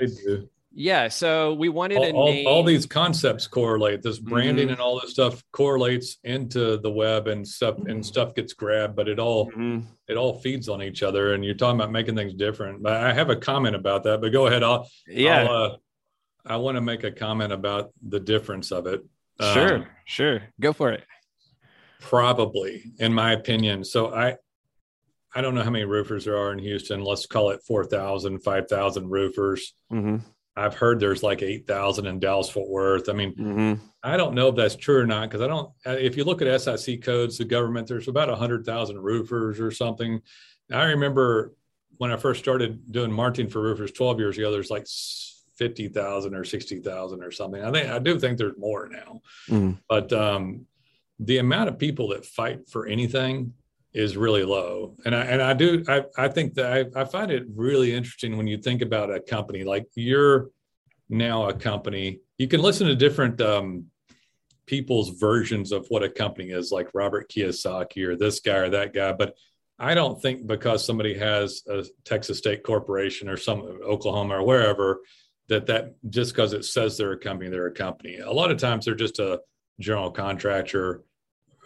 [0.78, 4.02] yeah, so we wanted all, all, all, these concepts correlate.
[4.02, 4.74] This branding mm-hmm.
[4.74, 8.02] and all this stuff correlates into the web and stuff and mm-hmm.
[8.02, 9.88] stuff gets grabbed, but it all mm-hmm.
[10.10, 11.34] it all feeds on each other.
[11.34, 12.84] And you're talking about making things different.
[12.84, 14.20] But I have a comment about that.
[14.20, 14.64] But go ahead.
[14.64, 15.44] I'll yeah.
[15.44, 15.78] I'll, uh,
[16.46, 19.02] I want to make a comment about the difference of it.
[19.42, 20.42] Sure, um, sure.
[20.60, 21.06] Go for it.
[22.02, 23.86] Probably, in my opinion.
[23.86, 24.36] So I
[25.36, 27.04] I don't know how many roofers there are in Houston.
[27.04, 29.74] Let's call it 4,000, 5,000 roofers.
[29.92, 30.18] Mm-hmm.
[30.56, 33.10] I've heard there's like 8,000 in Dallas Fort Worth.
[33.10, 33.86] I mean, mm-hmm.
[34.02, 35.70] I don't know if that's true or not because I don't.
[35.86, 40.22] Uh, if you look at SIC codes, the government, there's about 100,000 roofers or something.
[40.72, 41.54] I remember
[41.98, 44.88] when I first started doing marketing for roofers 12 years ago, there's like
[45.58, 47.62] 50,000 or 60,000 or something.
[47.62, 49.22] I think I do think there's more now.
[49.50, 49.72] Mm-hmm.
[49.90, 50.66] But um,
[51.20, 53.54] the amount of people that fight for anything
[53.96, 54.94] is really low.
[55.06, 58.38] And I and I do I, I think that I, I find it really interesting
[58.38, 60.50] when you think about a company like you're
[61.10, 62.20] now a company.
[62.38, 63.86] You can listen to different um,
[64.66, 68.94] people's versions of what a company is, like Robert Kiyosaki or this guy or that
[68.94, 69.14] guy.
[69.14, 69.36] But
[69.80, 75.00] I don't think because somebody has a Texas State Corporation or some Oklahoma or wherever
[75.48, 78.18] that that just because it says they're a company, they're a company.
[78.18, 79.40] A lot of times they're just a
[79.80, 81.04] general contractor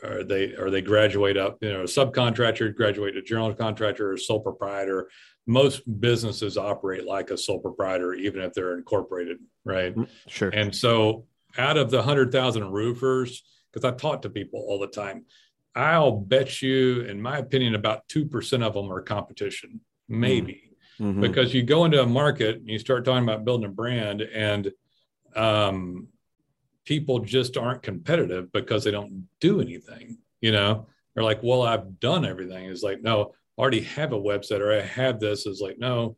[0.03, 4.17] or they or they graduate up, you know, a subcontractor graduate to general contractor or
[4.17, 5.09] sole proprietor.
[5.47, 9.95] Most businesses operate like a sole proprietor, even if they're incorporated, right?
[9.95, 10.49] Mm, sure.
[10.49, 11.25] And so
[11.57, 15.25] out of the hundred thousand roofers, because I talk to people all the time,
[15.75, 20.71] I'll bet you, in my opinion, about two percent of them are competition, maybe.
[20.99, 21.21] Mm-hmm.
[21.21, 24.71] Because you go into a market and you start talking about building a brand and
[25.35, 26.09] um,
[26.89, 30.17] people just aren't competitive because they don't do anything.
[30.41, 32.65] You know, they're like, well, I've done everything.
[32.65, 35.45] It's like, no, I already have a website or I have this.
[35.45, 36.17] It's like, no,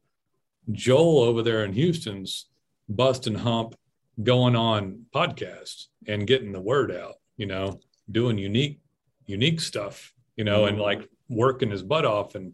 [0.71, 2.47] Joel over there in Houston's
[2.87, 3.75] bust and hump
[4.23, 8.79] going on podcasts and getting the word out, you know, doing unique,
[9.25, 10.75] unique stuff, you know, mm-hmm.
[10.75, 12.53] and like working his butt off and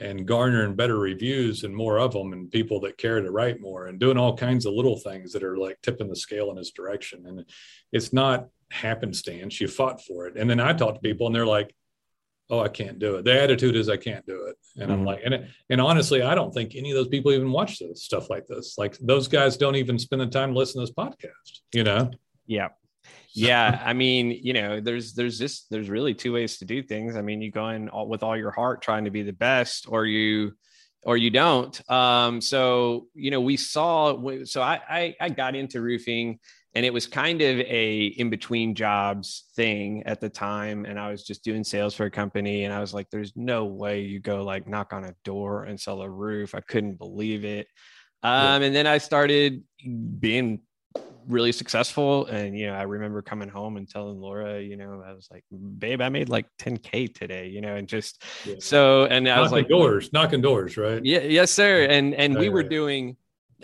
[0.00, 3.86] and garnering better reviews and more of them and people that care to write more
[3.86, 6.72] and doing all kinds of little things that are like tipping the scale in his
[6.72, 7.24] direction.
[7.26, 7.44] And
[7.92, 9.60] it's not happenstance.
[9.60, 10.36] You fought for it.
[10.36, 11.74] And then I talk to people and they're like,
[12.50, 13.24] oh, I can't do it.
[13.24, 14.56] The attitude is I can't do it.
[14.76, 14.92] And mm-hmm.
[14.92, 18.04] I'm like, and, and honestly, I don't think any of those people even watch this
[18.04, 18.76] stuff like this.
[18.78, 22.10] Like those guys don't even spend the time listening to this podcast, you know?
[22.46, 22.68] Yeah
[23.38, 27.16] yeah i mean you know there's there's just there's really two ways to do things.
[27.16, 29.86] I mean you go in all, with all your heart trying to be the best
[29.88, 30.52] or you
[31.04, 31.90] or you don't.
[31.90, 36.38] Um so you know we saw so i i, I got into roofing
[36.74, 41.10] and it was kind of a in between jobs thing at the time and i
[41.10, 44.20] was just doing sales for a company and i was like there's no way you
[44.20, 46.54] go like knock on a door and sell a roof.
[46.54, 47.66] I couldn't believe it.
[48.22, 48.66] Um, yeah.
[48.66, 49.62] and then i started
[50.20, 50.60] being
[51.28, 52.26] really successful.
[52.26, 55.44] And, you know, I remember coming home and telling Laura, you know, I was like,
[55.78, 58.56] babe, I made like 10K today, you know, and just yeah.
[58.58, 61.04] so, and I knocking was like, doors, knocking doors, right?
[61.04, 61.20] Yeah.
[61.20, 61.84] Yes, sir.
[61.84, 63.16] And, and we were doing,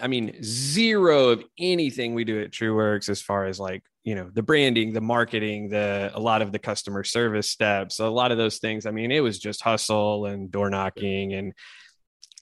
[0.02, 4.28] I mean, zero of anything we do at TrueWorks as far as like, you know,
[4.32, 8.38] the branding, the marketing, the, a lot of the customer service steps, a lot of
[8.38, 8.84] those things.
[8.84, 11.54] I mean, it was just hustle and door knocking and,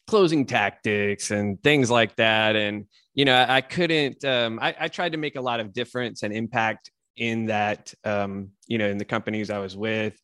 [0.08, 2.56] closing tactics and things like that.
[2.56, 6.22] And, you know, I couldn't, um, I, I, tried to make a lot of difference
[6.22, 10.18] and impact in that, um, you know, in the companies I was with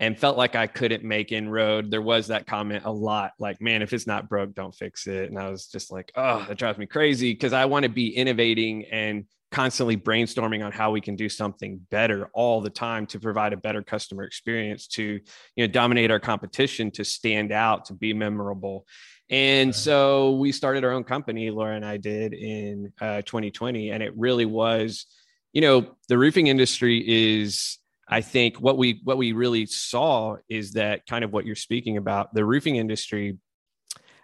[0.00, 1.90] and felt like I couldn't make inroad.
[1.90, 5.30] There was that comment a lot like, man, if it's not broke, don't fix it.
[5.30, 8.08] And I was just like, oh, that drives me crazy because I want to be
[8.08, 13.20] innovating and constantly brainstorming on how we can do something better all the time to
[13.20, 15.20] provide a better customer experience to
[15.54, 18.84] you know dominate our competition to stand out to be memorable
[19.32, 23.90] and so we started our own company, Laura and I did in uh, 2020.
[23.90, 25.06] And it really was,
[25.54, 30.72] you know, the roofing industry is, I think what we what we really saw is
[30.72, 32.34] that kind of what you're speaking about.
[32.34, 33.38] The roofing industry,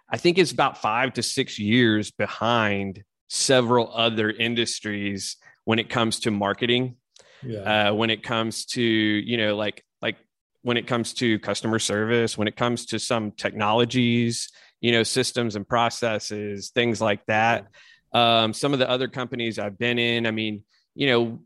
[0.07, 6.19] I think is about five to six years behind several other industries when it comes
[6.21, 6.97] to marketing.
[7.41, 7.91] Yeah.
[7.91, 10.17] Uh, when it comes to, you know, like like
[10.61, 14.49] when it comes to customer service, when it comes to some technologies,
[14.81, 17.67] you know, systems and processes, things like that.
[18.13, 20.63] Um, some of the other companies I've been in, I mean,
[20.95, 21.41] you know,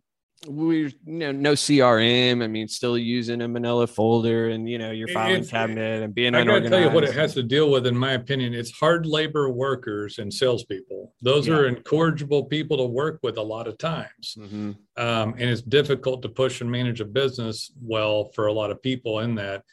[0.48, 2.44] we you know no CRM.
[2.44, 6.14] I mean, still using a Manila folder and you know your filing it's, cabinet and
[6.14, 6.36] being.
[6.36, 8.54] I got to tell you what it has to deal with, in my opinion.
[8.54, 11.14] It's hard labor workers and salespeople.
[11.22, 11.56] Those yeah.
[11.56, 14.72] are incorrigible people to work with a lot of times, mm-hmm.
[14.98, 18.82] um, and it's difficult to push and manage a business well for a lot of
[18.82, 19.64] people in that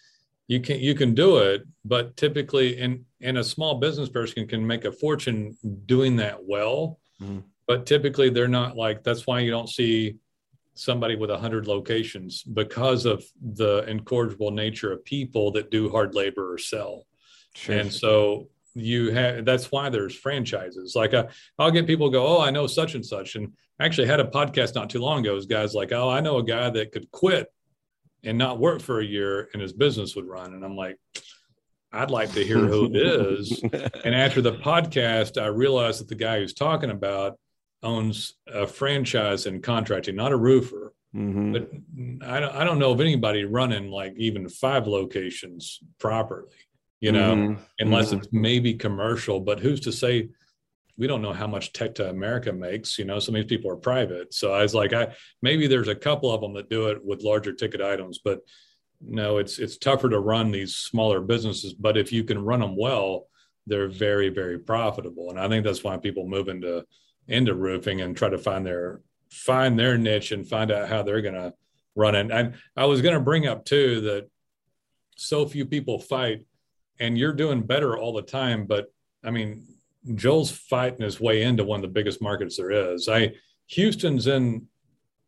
[0.51, 4.67] you can you can do it but typically in in a small business person can
[4.67, 5.57] make a fortune
[5.87, 7.39] doing that well mm-hmm.
[7.69, 10.17] but typically they're not like that's why you don't see
[10.81, 16.53] somebody with 100 locations because of the incorrigible nature of people that do hard labor
[16.53, 17.07] or sell
[17.55, 17.77] sure.
[17.77, 21.27] and so you have that's why there's franchises like uh,
[21.59, 24.25] i'll get people go oh i know such and such and I actually had a
[24.25, 27.49] podcast not too long ago guys like oh i know a guy that could quit
[28.25, 30.55] and not work for a year and his business would run.
[30.55, 30.99] And I'm like,
[31.93, 33.63] I'd like to hear who it is.
[34.05, 37.39] and after the podcast, I realized that the guy who's talking about
[37.83, 40.93] owns a franchise in contracting, not a roofer.
[41.15, 41.53] Mm-hmm.
[41.53, 41.71] But
[42.29, 46.55] I don't, I don't know of anybody running like even five locations properly,
[47.01, 47.63] you know, mm-hmm.
[47.81, 48.19] unless mm-hmm.
[48.19, 49.41] it's maybe commercial.
[49.41, 50.29] But who's to say
[51.01, 52.99] we don't know how much Tecta America makes.
[52.99, 54.35] You know, some of these people are private.
[54.35, 57.23] So I was like, I maybe there's a couple of them that do it with
[57.23, 58.41] larger ticket items, but
[59.01, 62.77] no, it's it's tougher to run these smaller businesses, but if you can run them
[62.77, 63.29] well,
[63.67, 65.31] they're very very profitable.
[65.31, 66.85] And I think that's why people move into
[67.31, 71.23] into roofing and try to find their find their niche and find out how they're
[71.23, 71.55] going to
[71.95, 72.31] run it.
[72.31, 74.29] And I was going to bring up too that
[75.17, 76.47] so few people fight,
[76.99, 78.67] and you're doing better all the time.
[78.67, 78.93] But
[79.25, 79.67] I mean,
[80.15, 83.09] Joel's fighting his way into one of the biggest markets there is.
[83.09, 83.33] I
[83.69, 84.67] Houston's in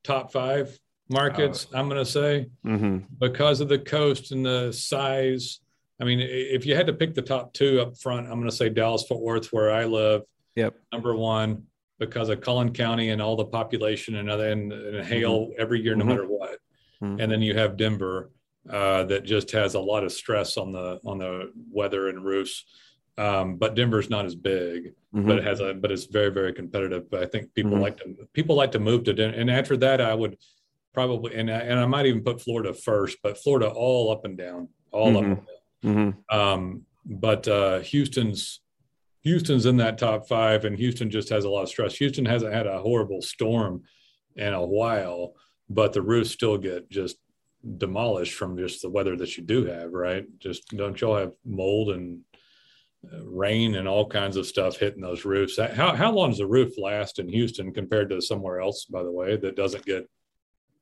[0.02, 1.66] top five markets.
[1.72, 2.98] Uh, I'm going to say mm-hmm.
[3.18, 5.60] because of the coast and the size.
[6.00, 8.56] I mean, if you had to pick the top two up front, I'm going to
[8.56, 10.22] say Dallas Fort Worth, where I live.
[10.56, 10.74] Yep.
[10.90, 11.64] Number one,
[12.06, 15.62] because of Collin County and all the population and other and, and hail mm-hmm.
[15.62, 16.08] every year, no mm-hmm.
[16.08, 16.58] matter what.
[17.02, 17.20] Mm-hmm.
[17.20, 18.30] And then you have Denver,
[18.70, 22.64] uh, that just has a lot of stress on the on the weather and roofs.
[23.18, 25.26] Um, but Denver's not as big, mm-hmm.
[25.26, 27.10] but it has a but it's very very competitive.
[27.10, 27.82] But I think people mm-hmm.
[27.82, 29.36] like to people like to move to Denver.
[29.36, 30.38] And after that, I would
[30.94, 34.36] probably and I, and I might even put Florida first, but Florida all up and
[34.38, 35.16] down, all mm-hmm.
[35.16, 36.16] up and down.
[36.30, 36.38] Mm-hmm.
[36.38, 38.60] Um, but uh, Houston's
[39.22, 41.94] Houston's in that top five, and Houston just has a lot of stress.
[41.96, 43.82] Houston hasn't had a horrible storm
[44.36, 45.34] in a while,
[45.68, 47.16] but the roofs still get just
[47.78, 50.24] demolished from just the weather that you do have, right?
[50.38, 52.20] Just don't y'all have mold and
[53.12, 55.58] uh, rain and all kinds of stuff hitting those roofs?
[55.58, 58.86] How how long does the roof last in Houston compared to somewhere else?
[58.86, 60.08] By the way, that doesn't get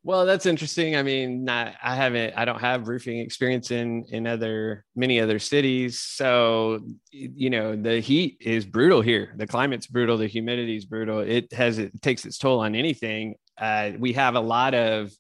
[0.03, 0.97] well, that's interesting.
[0.97, 5.39] I mean, not, I haven't, I don't have roofing experience in in other many other
[5.39, 6.01] cities.
[6.01, 6.81] So,
[7.13, 9.35] you know, the heat is brutal here.
[9.37, 10.17] The climate's brutal.
[10.17, 11.21] The humidity is brutal.
[11.21, 13.35] It has it takes its toll on anything.
[13.59, 15.13] Uh, we have a lot of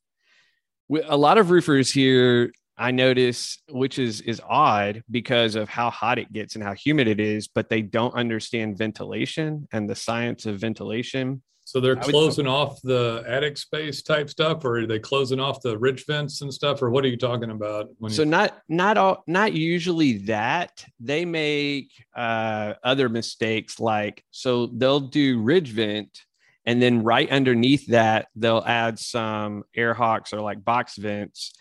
[1.04, 2.52] a lot of roofers here.
[2.78, 7.06] I notice, which is is odd because of how hot it gets and how humid
[7.06, 11.42] it is, but they don't understand ventilation and the science of ventilation.
[11.70, 15.60] So they're closing would, off the attic space type stuff, or are they closing off
[15.62, 17.90] the ridge vents and stuff, or what are you talking about?
[18.08, 18.28] so you...
[18.28, 25.40] not not all not usually that they make uh, other mistakes like so they'll do
[25.40, 26.24] ridge vent,
[26.66, 31.52] and then right underneath that they'll add some air hawks or like box vents,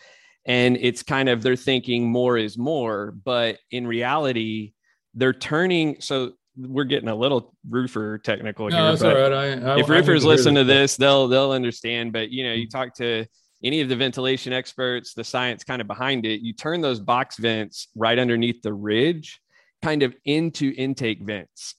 [0.44, 4.72] and it's kind of they're thinking more is more, but in reality
[5.14, 6.32] they're turning so
[6.68, 8.84] we're getting a little roofer technical no, here.
[8.90, 9.32] That's all right.
[9.32, 12.12] I, I, if roofers listen to this, they'll they'll understand.
[12.12, 13.26] But you know, you talk to
[13.62, 16.40] any of the ventilation experts, the science kind of behind it.
[16.40, 19.40] You turn those box vents right underneath the ridge,
[19.82, 21.74] kind of into intake vents,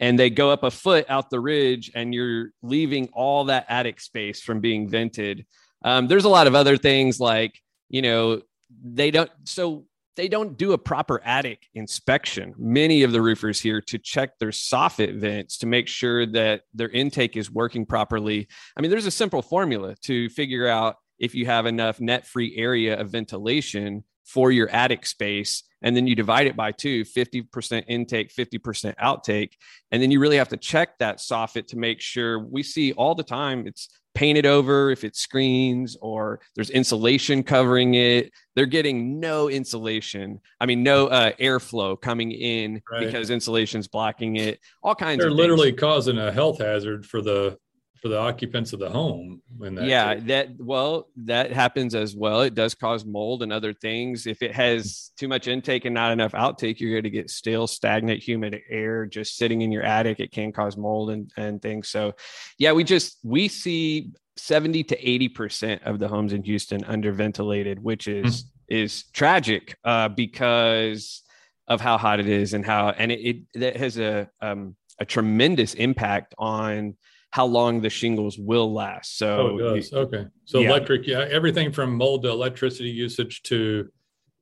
[0.00, 4.00] and they go up a foot out the ridge, and you're leaving all that attic
[4.00, 5.46] space from being vented.
[5.84, 8.42] Um, there's a lot of other things like you know
[8.82, 9.84] they don't so
[10.16, 12.54] they don't do a proper attic inspection.
[12.56, 16.88] Many of the roofers here to check their soffit vents to make sure that their
[16.88, 18.48] intake is working properly.
[18.76, 22.56] I mean, there's a simple formula to figure out if you have enough net free
[22.56, 25.62] area of ventilation for your attic space.
[25.82, 29.52] And then you divide it by two 50% intake, 50% outtake.
[29.90, 33.14] And then you really have to check that soffit to make sure we see all
[33.14, 39.18] the time it's painted over if it screens or there's insulation covering it they're getting
[39.18, 43.04] no insulation i mean no uh, airflow coming in right.
[43.04, 47.58] because insulation's blocking it all kinds of they're literally causing a health hazard for the
[48.04, 50.24] for the occupants of the home that yeah case.
[50.26, 54.54] that well that happens as well it does cause mold and other things if it
[54.54, 58.60] has too much intake and not enough outtake you're going to get stale stagnant humid
[58.68, 62.12] air just sitting in your attic it can cause mold and, and things so
[62.58, 67.82] yeah we just we see 70 to 80 percent of the homes in houston underventilated
[67.82, 68.74] which is mm-hmm.
[68.82, 71.22] is tragic uh, because
[71.68, 75.06] of how hot it is and how and it, it that has a um, a
[75.06, 76.96] tremendous impact on
[77.34, 79.18] how long the shingles will last.
[79.18, 79.92] So, oh, it does.
[79.92, 80.26] okay.
[80.44, 80.68] So yeah.
[80.68, 83.88] electric, yeah, everything from mold to electricity usage to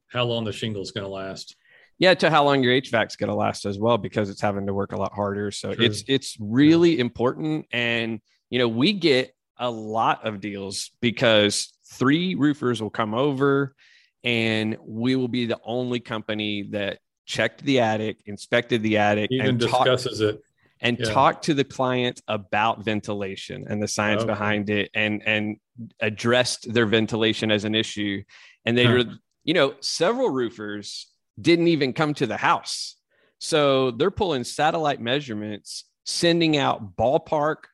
[0.08, 1.56] how long the shingles going to last.
[1.96, 4.74] Yeah, to how long your HVAC's going to last as well, because it's having to
[4.74, 5.50] work a lot harder.
[5.50, 5.86] So True.
[5.86, 7.00] it's it's really yeah.
[7.00, 13.14] important, and you know we get a lot of deals because three roofers will come
[13.14, 13.74] over,
[14.22, 19.46] and we will be the only company that checked the attic, inspected the attic, even
[19.46, 20.42] and discusses talk- it
[20.82, 21.06] and yeah.
[21.06, 24.32] talk to the client about ventilation and the science okay.
[24.32, 25.56] behind it and and
[26.00, 28.22] addressed their ventilation as an issue
[28.66, 28.92] and they huh.
[28.92, 29.04] were
[29.44, 31.06] you know several roofers
[31.40, 32.96] didn't even come to the house
[33.38, 37.64] so they're pulling satellite measurements sending out ballpark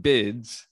[0.00, 0.68] bids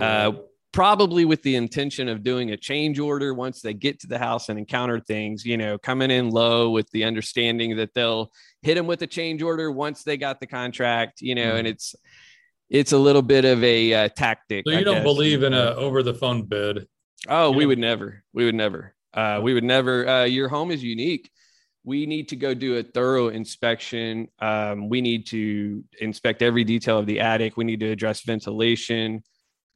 [0.00, 0.32] uh,
[0.74, 4.48] probably with the intention of doing a change order once they get to the house
[4.48, 8.88] and encounter things, you know, coming in low with the understanding that they'll hit them
[8.88, 11.58] with a change order once they got the contract, you know, mm.
[11.60, 11.94] and it's
[12.68, 14.64] it's a little bit of a uh, tactic.
[14.66, 15.04] So you I don't guess.
[15.04, 16.88] believe in a over the phone bid?
[17.28, 18.24] Oh, we would never.
[18.32, 18.96] We would never.
[19.14, 20.08] Uh, we would never.
[20.08, 21.30] Uh, your home is unique.
[21.84, 24.26] We need to go do a thorough inspection.
[24.40, 27.56] Um, we need to inspect every detail of the attic.
[27.56, 29.22] We need to address ventilation.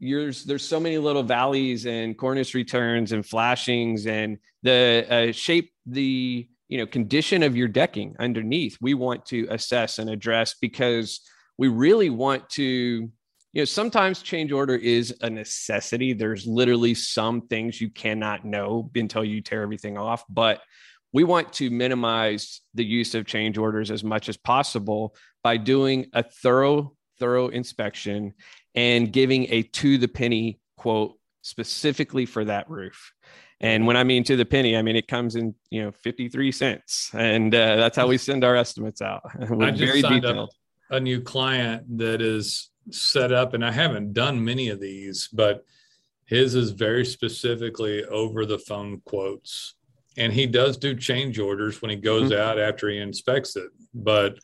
[0.00, 5.72] There's there's so many little valleys and cornice returns and flashings and the uh, shape
[5.86, 8.76] the you know condition of your decking underneath.
[8.80, 11.20] We want to assess and address because
[11.58, 13.10] we really want to
[13.52, 18.90] you know sometimes change order is a necessity there's literally some things you cannot know
[18.94, 20.60] until you tear everything off but
[21.12, 26.06] we want to minimize the use of change orders as much as possible by doing
[26.12, 28.34] a thorough thorough inspection
[28.74, 33.12] and giving a to the penny quote specifically for that roof
[33.60, 36.52] and when i mean to the penny i mean it comes in you know 53
[36.52, 40.48] cents and uh, that's how we send our estimates out I just very signed detailed.
[40.48, 40.50] up
[40.90, 45.64] a new client that is set up, and I haven't done many of these, but
[46.24, 49.74] his is very specifically over the phone quotes.
[50.16, 52.40] And he does do change orders when he goes mm-hmm.
[52.40, 54.38] out after he inspects it, but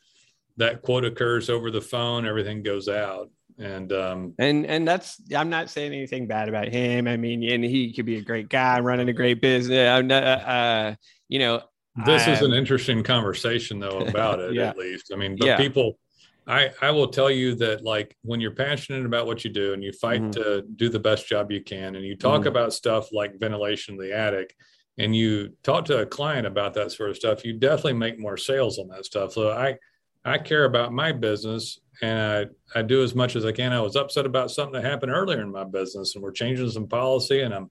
[0.56, 3.30] that quote occurs over the phone, everything goes out.
[3.56, 7.06] And um and and that's I'm not saying anything bad about him.
[7.06, 9.88] I mean, and he could be a great guy running a great business.
[9.88, 10.94] I'm not, uh,
[11.28, 11.62] you know,
[12.04, 14.70] this I, is an interesting conversation though about it yeah.
[14.70, 15.12] at least.
[15.12, 15.56] I mean, but yeah.
[15.56, 15.98] people
[16.46, 19.82] I, I will tell you that like when you're passionate about what you do and
[19.82, 20.42] you fight mm-hmm.
[20.42, 22.48] to do the best job you can and you talk mm-hmm.
[22.48, 24.54] about stuff like ventilation in the attic
[24.98, 28.36] and you talk to a client about that sort of stuff, you definitely make more
[28.36, 29.32] sales on that stuff.
[29.32, 29.76] So I
[30.24, 33.72] I care about my business and I, I do as much as I can.
[33.72, 36.88] I was upset about something that happened earlier in my business and we're changing some
[36.88, 37.70] policy and I'm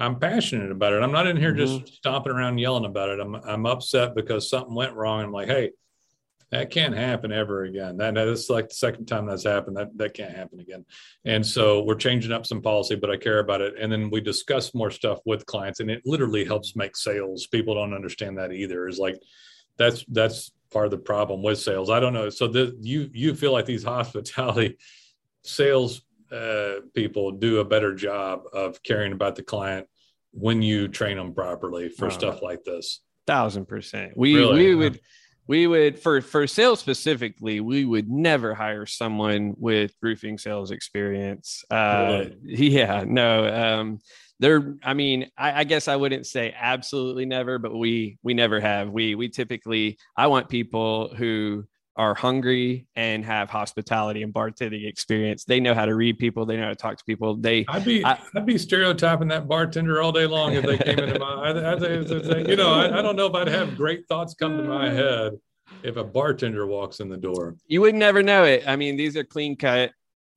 [0.00, 1.02] I'm passionate about it.
[1.02, 1.78] I'm not in here mm-hmm.
[1.82, 3.20] just stomping around yelling about it.
[3.20, 5.22] I'm I'm upset because something went wrong.
[5.22, 5.72] I'm like, hey,
[6.50, 7.96] that can't happen ever again.
[7.98, 9.76] That that's like the second time that's happened.
[9.76, 10.84] That that can't happen again.
[11.24, 13.74] And so we're changing up some policy, but I care about it.
[13.78, 17.48] And then we discuss more stuff with clients, and it literally helps make sales.
[17.48, 18.88] People don't understand that either.
[18.88, 19.20] Is like
[19.76, 21.90] that's that's part of the problem with sales.
[21.90, 22.30] I don't know.
[22.30, 24.78] So the, you you feel like these hospitality
[25.42, 29.86] sales uh, people do a better job of caring about the client
[30.32, 33.00] when you train them properly for oh, stuff like this.
[33.26, 34.12] Thousand percent.
[34.16, 34.66] We really?
[34.66, 35.00] we would
[35.48, 41.64] we would for for sales specifically we would never hire someone with roofing sales experience
[41.70, 42.36] uh really?
[42.44, 43.98] yeah no um
[44.40, 48.60] there i mean I, I, guess i wouldn't say absolutely never but we we never
[48.60, 51.64] have we we typically i want people who
[51.98, 55.44] are hungry and have hospitality and bartending experience.
[55.44, 56.46] They know how to read people.
[56.46, 57.36] They know how to talk to people.
[57.36, 57.64] They.
[57.68, 61.18] I'd be I, would be stereotyping that bartender all day long if they came into
[61.18, 61.26] my.
[61.26, 64.62] I, I, you know, I, I don't know if I'd have great thoughts come to
[64.62, 65.32] my head
[65.82, 67.56] if a bartender walks in the door.
[67.66, 68.62] You would never know it.
[68.66, 69.90] I mean, these are clean cut.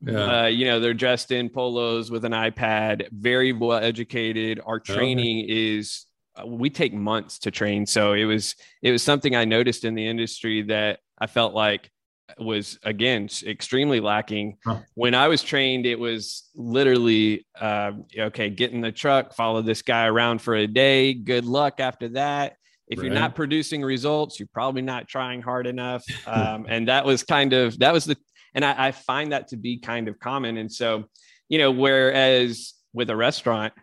[0.03, 0.43] Yeah.
[0.43, 4.59] Uh, you know, they're dressed in polos with an iPad, very well educated.
[4.65, 5.77] Our training okay.
[5.77, 7.85] is uh, we take months to train.
[7.85, 11.91] So it was it was something I noticed in the industry that I felt like
[12.39, 14.57] was again extremely lacking.
[14.65, 14.79] Huh.
[14.95, 19.81] When I was trained, it was literally uh, okay, get in the truck, follow this
[19.81, 21.13] guy around for a day.
[21.13, 22.55] Good luck after that.
[22.87, 23.05] If right.
[23.05, 26.03] you're not producing results, you're probably not trying hard enough.
[26.27, 28.15] Um, and that was kind of that was the
[28.53, 30.57] and I, I find that to be kind of common.
[30.57, 31.05] And so,
[31.49, 33.73] you know, whereas with a restaurant,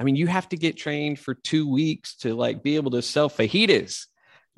[0.00, 3.02] I mean, you have to get trained for two weeks to like be able to
[3.02, 4.06] sell fajitas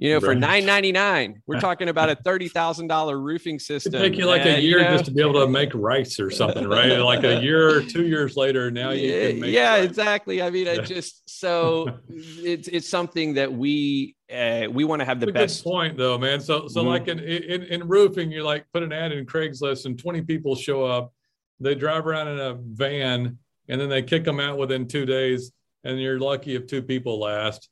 [0.01, 0.23] you know, right.
[0.23, 3.95] for nine ninety nine, we're talking about a thirty thousand dollar roofing system.
[3.95, 5.73] It'd take you like and, a year you know, just to be able to make
[5.75, 6.99] rice or something, right?
[7.01, 9.53] like a year or two years later, now you yeah, can make.
[9.53, 9.85] Yeah, rice.
[9.85, 10.41] exactly.
[10.41, 15.21] I mean, I just so it's it's something that we uh, we want to have
[15.21, 16.41] the best point though, man.
[16.41, 16.89] So so mm-hmm.
[16.89, 20.57] like in, in in roofing, you're like put an ad in Craigslist and twenty people
[20.57, 21.13] show up.
[21.61, 23.37] They drive around in a van
[23.69, 25.53] and then they kick them out within two days,
[25.85, 27.69] and you're lucky if two people last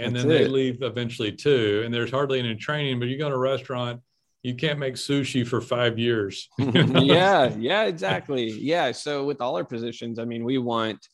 [0.00, 1.82] and That's then they leave eventually too.
[1.84, 4.00] And there's hardly any training, but you go to a restaurant,
[4.42, 6.48] you can't make sushi for five years.
[6.58, 8.50] yeah, yeah, exactly.
[8.50, 8.92] Yeah.
[8.92, 11.06] So with all our positions, I mean, we want,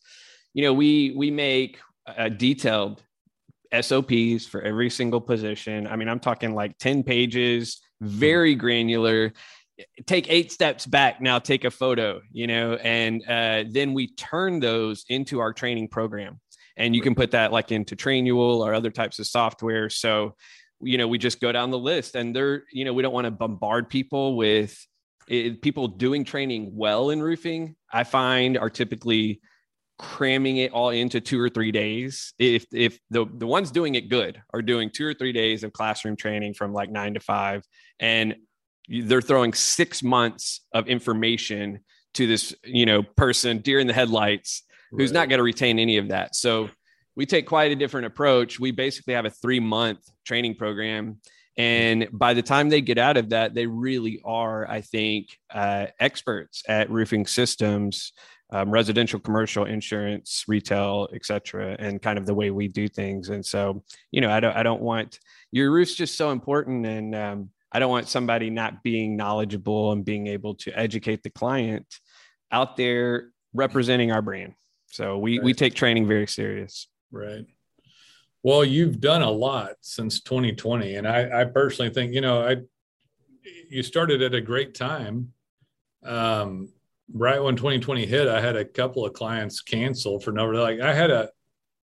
[0.54, 3.02] you know, we we make a detailed
[3.78, 5.86] SOPs for every single position.
[5.88, 9.32] I mean, I'm talking like 10 pages, very granular.
[10.06, 14.60] Take eight steps back now, take a photo, you know, and uh, then we turn
[14.60, 16.40] those into our training program
[16.76, 19.88] and you can put that like into Trainual or other types of software.
[19.88, 20.34] So,
[20.80, 23.24] you know, we just go down the list, and they're, you know, we don't want
[23.26, 24.86] to bombard people with
[25.28, 27.76] it, people doing training well in roofing.
[27.92, 29.40] I find are typically
[29.98, 32.34] cramming it all into two or three days.
[32.38, 35.72] If if the the ones doing it good are doing two or three days of
[35.72, 37.64] classroom training from like nine to five,
[37.98, 38.36] and
[38.88, 41.80] they're throwing six months of information
[42.14, 44.62] to this you know person deer in the headlights
[44.96, 46.34] who's not going to retain any of that.
[46.34, 46.70] So
[47.14, 48.60] we take quite a different approach.
[48.60, 51.18] We basically have a three month training program.
[51.58, 55.86] And by the time they get out of that, they really are, I think, uh,
[55.98, 58.12] experts at roofing systems,
[58.50, 63.30] um, residential, commercial, insurance, retail, et cetera, and kind of the way we do things.
[63.30, 65.18] And so, you know, I don't, I don't want
[65.50, 70.04] your roof's just so important, and um, I don't want somebody not being knowledgeable and
[70.04, 71.86] being able to educate the client
[72.52, 74.54] out there representing our brand.
[74.86, 75.44] So we right.
[75.44, 76.88] we take training very serious.
[77.10, 77.46] Right.
[78.42, 82.56] Well, you've done a lot since 2020, and I, I personally think you know I
[83.68, 85.32] you started at a great time.
[86.04, 86.72] Um,
[87.12, 90.62] right when 2020 hit, I had a couple of clients cancel for no reason.
[90.62, 91.30] like I had a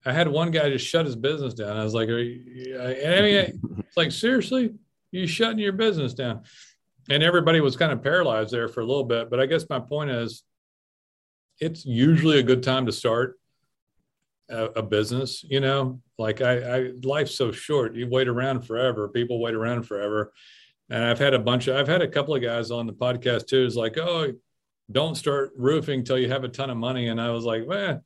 [0.05, 1.77] I had one guy just shut his business down.
[1.77, 4.73] I was like, Are you, I mean, it's like seriously,
[5.11, 6.41] you shutting your business down?
[7.09, 9.29] And everybody was kind of paralyzed there for a little bit.
[9.29, 10.43] But I guess my point is,
[11.61, 13.39] it's usually a good time to start
[14.49, 15.45] a, a business.
[15.47, 17.95] You know, like I, I, life's so short.
[17.95, 19.07] You wait around forever.
[19.07, 20.33] People wait around forever.
[20.89, 23.47] And I've had a bunch of, I've had a couple of guys on the podcast
[23.47, 23.63] too.
[23.63, 24.33] Is like, oh,
[24.91, 27.07] don't start roofing till you have a ton of money.
[27.07, 28.01] And I was like, man,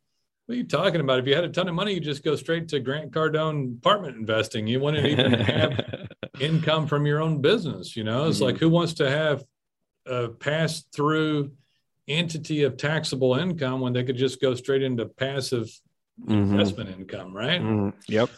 [0.46, 1.20] what are you talking about?
[1.20, 4.18] If you had a ton of money, you just go straight to Grant Cardone apartment
[4.18, 4.68] investing.
[4.68, 7.96] You wouldn't even have income from your own business.
[7.96, 8.46] You know, it's mm-hmm.
[8.46, 9.44] like who wants to have
[10.06, 11.54] a pass through
[12.08, 15.68] entity of taxable income when they could just go straight into passive
[16.22, 16.34] mm-hmm.
[16.34, 17.62] investment income, right?
[17.62, 17.90] Mm-hmm.
[18.08, 18.30] Yep.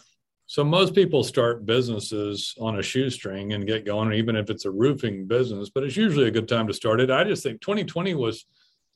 [0.46, 4.70] So most people start businesses on a shoestring and get going, even if it's a
[4.70, 5.68] roofing business.
[5.68, 7.10] But it's usually a good time to start it.
[7.10, 8.46] I just think 2020 was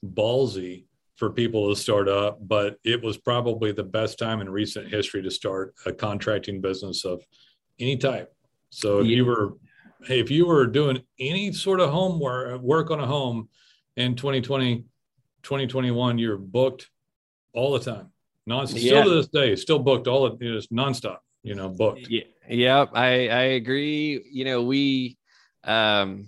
[0.03, 0.85] ballsy
[1.17, 5.23] for people to start up, but it was probably the best time in recent history
[5.23, 7.23] to start a contracting business of
[7.79, 8.35] any type.
[8.71, 9.17] So if yeah.
[9.17, 9.53] you were,
[10.07, 13.51] hey, if you were doing any sort of home work, work on a home,
[13.97, 14.85] in 2020,
[15.43, 16.89] 2021, you're booked
[17.53, 18.09] all the time.
[18.47, 19.01] Non yeah.
[19.01, 22.09] still to this day, still booked all it is nonstop, you know, booked.
[22.09, 22.25] Yeah.
[22.49, 22.91] Yep.
[22.95, 24.21] I, I agree.
[24.31, 25.17] You know, we
[25.65, 26.27] um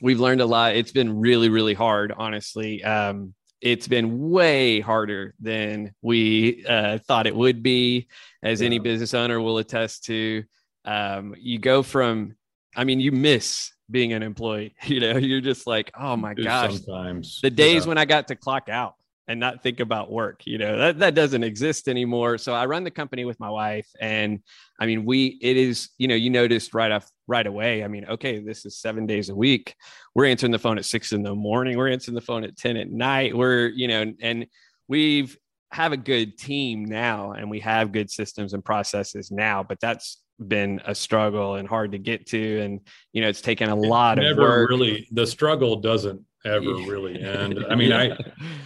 [0.00, 0.76] we've learned a lot.
[0.76, 2.82] It's been really, really hard, honestly.
[2.82, 8.08] Um, it's been way harder than we uh, thought it would be,
[8.42, 8.66] as yeah.
[8.66, 10.44] any business owner will attest to.
[10.86, 12.36] Um, you go from,
[12.74, 14.74] I mean, you miss being an employee.
[14.84, 16.80] You know, you're just like, oh my gosh.
[16.80, 17.88] Sometimes the days yeah.
[17.88, 18.94] when I got to clock out
[19.28, 22.36] and not think about work, you know, that, that doesn't exist anymore.
[22.38, 23.88] So I run the company with my wife.
[24.00, 24.40] And
[24.80, 27.84] I mean, we, it is, you know, you noticed right off right away.
[27.84, 29.76] I mean, okay, this is seven days a week.
[30.14, 31.76] We're answering the phone at six in the morning.
[31.76, 33.36] We're answering the phone at 10 at night.
[33.36, 34.46] We're, you know, and
[34.88, 35.38] we've
[35.72, 40.18] have a good team now and we have good systems and processes now, but that's
[40.48, 42.80] been a struggle and hard to get to and
[43.12, 44.70] you know it's taken a lot of work.
[44.70, 47.64] really the struggle doesn't ever really end.
[47.68, 48.16] I mean yeah.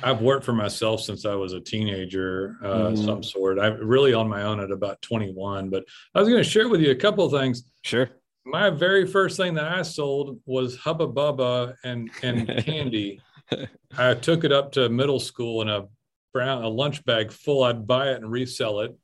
[0.02, 3.04] i i've worked for myself since i was a teenager uh mm-hmm.
[3.04, 3.58] some sort.
[3.58, 6.80] I really on my own at about 21 but i was going to share with
[6.80, 7.64] you a couple of things.
[7.82, 8.10] Sure.
[8.46, 13.20] My very first thing that i sold was hubba bubba and and candy.
[13.98, 15.86] I took it up to middle school in a
[16.32, 18.96] brown a lunch bag full i'd buy it and resell it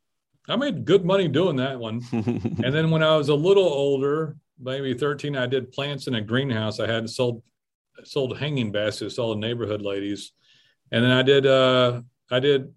[0.48, 2.02] I made good money doing that one.
[2.12, 6.20] and then when I was a little older, maybe 13, I did plants in a
[6.20, 6.80] greenhouse.
[6.80, 7.42] I had sold
[8.04, 10.32] sold hanging baskets to all the neighborhood ladies.
[10.90, 12.72] And then I did uh I did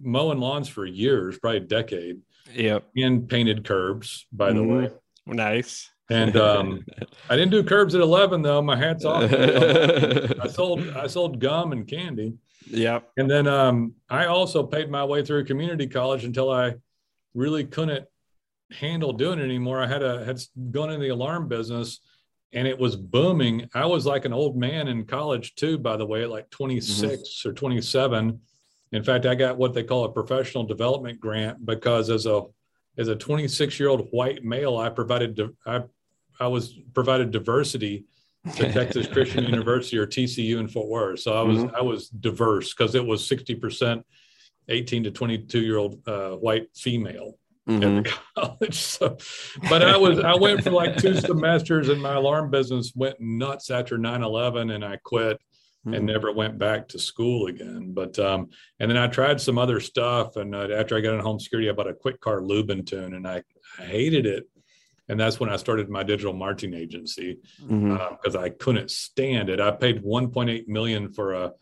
[0.00, 2.20] mowing lawns for years, probably a decade.
[2.52, 2.84] Yep.
[2.96, 4.90] And painted curbs, by the mm, way.
[5.26, 5.90] Nice.
[6.10, 6.84] And um,
[7.30, 8.62] I didn't do curbs at 11 though.
[8.62, 9.32] My hat's off.
[9.32, 12.34] I sold I sold gum and candy.
[12.68, 13.10] Yep.
[13.16, 16.74] And then um, I also paid my way through community college until I
[17.36, 18.06] really couldn't
[18.72, 19.80] handle doing it anymore.
[19.80, 22.00] I had a had gone in the alarm business
[22.52, 23.68] and it was booming.
[23.74, 27.02] I was like an old man in college too, by the way, at like 26
[27.02, 27.48] mm-hmm.
[27.48, 28.40] or 27.
[28.92, 32.42] In fact, I got what they call a professional development grant because as a
[32.98, 35.82] as a 26 year old white male, I provided I
[36.40, 38.06] I was provided diversity
[38.54, 41.20] to Texas Christian University or TCU in Fort Worth.
[41.20, 41.76] So I was mm-hmm.
[41.76, 44.06] I was diverse because it was 60 percent
[44.68, 47.38] 18 to 22 year old uh, white female
[47.68, 47.98] mm-hmm.
[47.98, 48.76] at college.
[48.96, 49.16] So,
[49.68, 53.70] but I was, I went for like two semesters and my alarm business went nuts
[53.70, 55.94] after 9 11 and I quit mm-hmm.
[55.94, 57.92] and never went back to school again.
[57.92, 58.48] But, um,
[58.80, 60.36] and then I tried some other stuff.
[60.36, 62.86] And uh, after I got in home security, I bought a Kwik Kar Lube &
[62.86, 63.42] Tune and I,
[63.78, 64.48] I hated it.
[65.08, 68.36] And that's when I started my digital marketing agency because mm-hmm.
[68.36, 69.60] uh, I couldn't stand it.
[69.60, 71.52] I paid 1.8 million for a,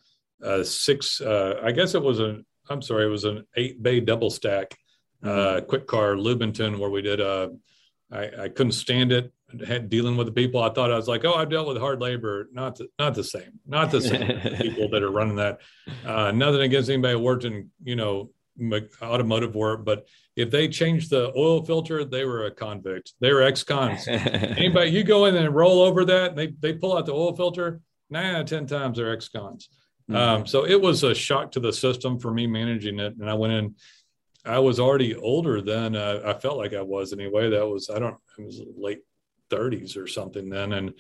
[0.41, 4.01] a six, uh, I guess it was a I'm sorry, it was an eight bay
[4.01, 4.77] double stack
[5.25, 5.67] uh, mm-hmm.
[5.67, 7.21] Kwik Kar Lube & Tune where we did.
[7.21, 7.49] Uh,
[8.13, 9.33] I, I couldn't stand it.
[9.67, 10.61] Had dealing with the people.
[10.61, 12.49] I thought I was like, oh, I've dealt with hard labor.
[12.53, 13.61] Not the, not the same.
[13.67, 15.61] Not the same people that are running that.
[16.05, 18.31] Uh, nothing against anybody who worked in you know
[19.03, 20.07] automotive work, but
[20.37, 23.15] if they changed the oil filter, they were a convict.
[23.21, 24.07] They were ex-cons.
[24.09, 27.81] Anybody, you go in and roll over that, they they pull out the oil filter.
[28.11, 29.69] Nine out of ten times they're ex-cons.
[30.11, 30.17] Mm-hmm.
[30.17, 33.35] Um, so it was a shock to the system for me managing it, and I
[33.35, 33.75] went in.
[34.45, 35.97] I was already older then.
[35.97, 37.51] Uh, I felt like I was anyway.
[37.51, 38.17] That was I don't.
[38.39, 39.01] It was late
[39.51, 40.95] 30s or something then, and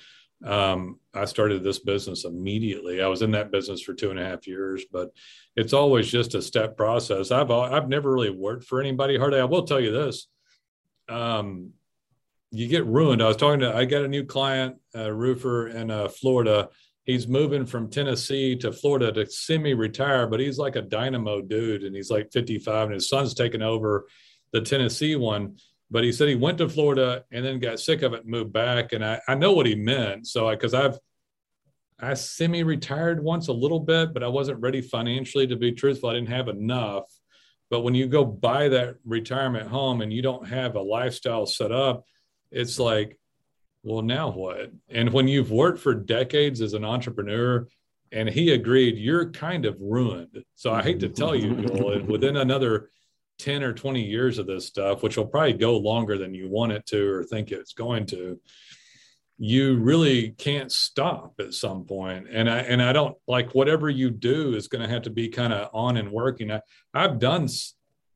[0.44, 3.02] um, I started this business immediately.
[3.02, 5.10] I was in that business for two and a half years, but
[5.56, 7.30] it's always just a step process.
[7.30, 9.40] I've I've never really worked for anybody hardly.
[9.40, 10.26] I will tell you this:
[11.08, 11.70] um,
[12.50, 13.22] you get ruined.
[13.22, 16.68] I was talking to I got a new client, a roofer in uh, Florida.
[17.04, 21.94] He's moving from Tennessee to Florida to semi-retire, but he's like a dynamo dude, and
[21.94, 24.06] he's like 55, and his son's taking over
[24.52, 25.56] the Tennessee one
[25.90, 28.52] but he said he went to Florida and then got sick of it and moved
[28.52, 28.92] back.
[28.92, 30.26] And I, I know what he meant.
[30.26, 30.98] So I, cause I've,
[32.00, 36.10] I semi-retired once a little bit, but I wasn't ready financially to be truthful.
[36.10, 37.04] I didn't have enough.
[37.70, 41.70] But when you go buy that retirement home and you don't have a lifestyle set
[41.70, 42.04] up,
[42.50, 43.18] it's like,
[43.84, 44.72] well, now what?
[44.88, 47.66] And when you've worked for decades as an entrepreneur,
[48.12, 50.44] and he agreed, you're kind of ruined.
[50.54, 51.14] So I hate to mm-hmm.
[51.14, 52.90] tell you, Joel, within another
[53.38, 56.72] 10 or 20 years of this stuff, which will probably go longer than you want
[56.72, 58.40] it to or think it's going to,
[59.36, 62.26] you really can't stop at some point.
[62.30, 65.28] And I and I don't like whatever you do is going to have to be
[65.28, 66.52] kind of on and working.
[66.52, 66.60] I,
[66.94, 67.48] I've done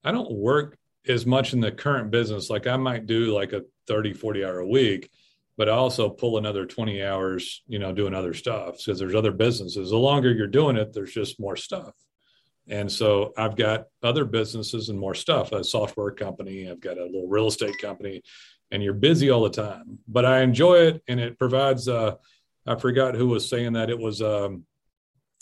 [0.04, 2.50] I don't work as much in the current business.
[2.50, 5.10] Like I might do like a 30, 40 hour a week,
[5.58, 9.32] but I also pull another 20 hours, you know, doing other stuff because there's other
[9.32, 9.90] businesses.
[9.90, 11.94] The longer you're doing it, there's just more stuff.
[12.68, 17.04] And so I've got other businesses and more stuff, a software company, I've got a
[17.04, 18.22] little real estate company,
[18.70, 19.98] and you're busy all the time.
[20.06, 22.14] But I enjoy it and it provides uh
[22.66, 23.90] I forgot who was saying that.
[23.90, 24.64] It was um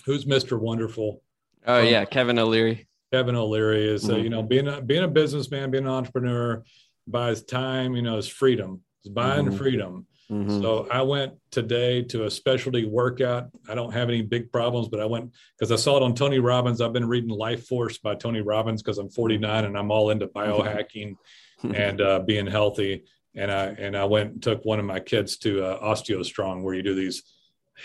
[0.06, 0.58] who's Mr.
[0.58, 1.22] Wonderful?
[1.66, 2.88] Oh um, yeah, Kevin O'Leary.
[3.12, 4.20] Kevin O'Leary is uh, mm-hmm.
[4.20, 6.64] uh, you know being a being a businessman, being an entrepreneur
[7.06, 8.82] buys time, you know, is freedom.
[9.06, 9.56] It's buying mm-hmm.
[9.56, 10.06] freedom.
[10.30, 10.60] Mm-hmm.
[10.60, 13.50] So I went today to a specialty workout.
[13.68, 16.40] I don't have any big problems, but I went because I saw it on Tony
[16.40, 16.80] Robbins.
[16.80, 20.26] I've been reading Life Force by Tony Robbins because I'm 49 and I'm all into
[20.36, 21.16] biohacking
[21.62, 23.04] and uh, being healthy.
[23.36, 26.74] And I and I went and took one of my kids to uh, OsteoStrong, where
[26.74, 27.22] you do these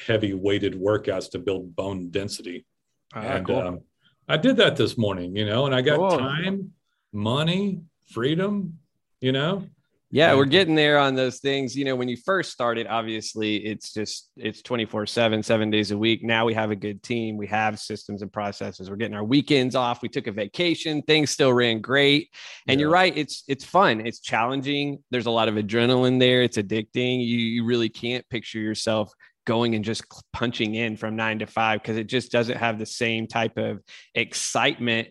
[0.08, 2.66] heavy weighted workouts to build bone density.
[3.14, 3.60] Ah, and cool.
[3.60, 3.82] um,
[4.28, 6.18] I did that this morning, you know, and I got cool.
[6.18, 6.72] time,
[7.12, 8.80] money, freedom,
[9.20, 9.68] you know
[10.14, 11.74] yeah, we're getting there on those things.
[11.74, 15.98] You know, when you first started, obviously it's just it's 24 7, seven days a
[15.98, 16.22] week.
[16.22, 17.38] Now we have a good team.
[17.38, 18.90] We have systems and processes.
[18.90, 20.02] We're getting our weekends off.
[20.02, 21.02] We took a vacation.
[21.04, 22.30] Things still ran great.
[22.68, 22.84] And yeah.
[22.84, 23.18] you're right.
[23.18, 24.06] It's it's fun.
[24.06, 25.02] It's challenging.
[25.12, 26.42] There's a lot of adrenaline there.
[26.44, 27.26] It's addicting.
[27.26, 29.14] You you really can't picture yourself
[29.46, 30.04] going and just
[30.34, 33.80] punching in from nine to five because it just doesn't have the same type of
[34.14, 35.08] excitement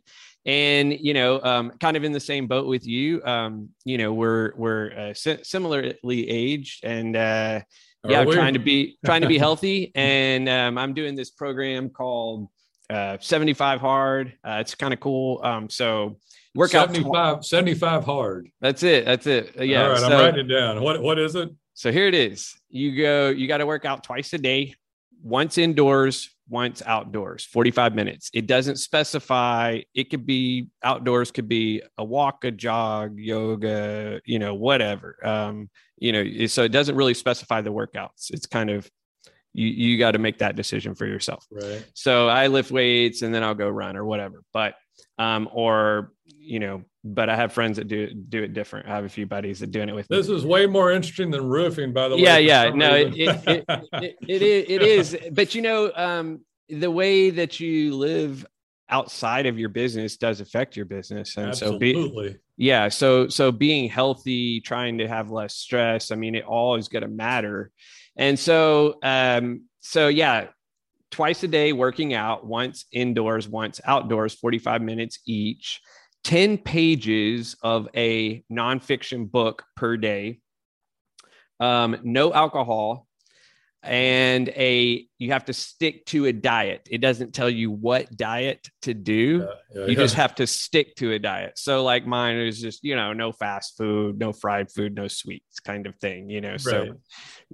[0.46, 4.12] and you know um, kind of in the same boat with you um, you know
[4.12, 7.60] we're we're uh, si- similarly aged and uh,
[8.08, 9.92] yeah trying to be trying to be healthy.
[9.94, 12.48] And um, i'm doing this program called
[12.88, 14.32] uh, 75 hard.
[14.42, 15.40] Uh, it's kind of cool.
[15.44, 16.18] Um, so
[16.54, 18.50] workout 75 75 hard.
[18.60, 19.04] That's it.
[19.04, 19.54] That's it.
[19.58, 20.80] Uh, yeah all right so, i'm writing it down.
[20.80, 21.50] What what is it?
[21.74, 22.54] So here it is.
[22.68, 24.74] You go you got to work out twice a day
[25.22, 28.30] once indoors once outdoors 45 minutes.
[28.34, 29.80] It doesn't specify.
[29.94, 35.16] It could be outdoors could be a walk a jog yoga you know whatever.
[35.26, 38.30] Um you know so it doesn't really specify the workouts.
[38.30, 38.90] It's kind of
[39.52, 41.46] you you got to make that decision for yourself.
[41.50, 41.84] Right.
[41.94, 44.42] So i lift weights and then i'll go run or whatever.
[44.52, 44.74] But
[45.18, 48.88] um or you know but I have friends that do do it different.
[48.88, 50.36] I have a few buddies that doing it with this me.
[50.36, 52.42] is way more interesting than roofing, by the yeah, way.
[52.46, 55.32] Yeah, yeah, no, it it, it, it, it, is, it is.
[55.32, 58.46] But you know, um, the way that you live
[58.88, 62.28] outside of your business does affect your business, and Absolutely.
[62.28, 66.10] so be, yeah, so so being healthy, trying to have less stress.
[66.10, 67.70] I mean, it all is going to matter,
[68.16, 70.48] and so um, so yeah,
[71.10, 75.80] twice a day working out, once indoors, once outdoors, forty five minutes each
[76.24, 80.40] 10 pages of a nonfiction book per day,
[81.60, 83.06] um, no alcohol,
[83.82, 86.86] and a you have to stick to a diet.
[86.90, 89.46] It doesn't tell you what diet to do.
[89.46, 89.98] Yeah, yeah, you yeah.
[89.98, 91.58] just have to stick to a diet.
[91.58, 95.60] So like mine is just, you know, no fast food, no fried food, no sweets
[95.60, 96.52] kind of thing, you know.
[96.52, 96.60] Right.
[96.60, 96.94] So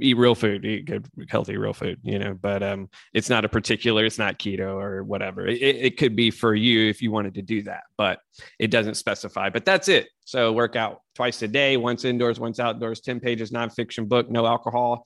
[0.01, 3.49] eat real food, eat good healthy real food, you know, but um it's not a
[3.49, 5.47] particular, it's not keto or whatever.
[5.47, 8.21] It, it could be for you if you wanted to do that, but
[8.59, 9.51] it doesn't specify.
[9.51, 10.09] But that's it.
[10.25, 14.45] So work out twice a day, once indoors, once outdoors, 10 pages nonfiction book, no
[14.47, 15.05] alcohol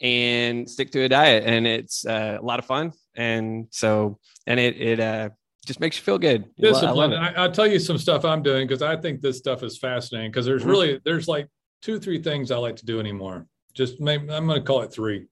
[0.00, 4.58] and stick to a diet and it's uh, a lot of fun and so and
[4.58, 5.28] it it uh
[5.66, 6.44] just makes you feel good.
[6.56, 7.12] Discipline.
[7.12, 9.78] I, I will tell you some stuff I'm doing because I think this stuff is
[9.78, 10.30] fascinating.
[10.30, 10.70] Because there's mm-hmm.
[10.70, 11.48] really there's like
[11.82, 13.46] two three things I like to do anymore.
[13.74, 15.26] Just make I'm going to call it three.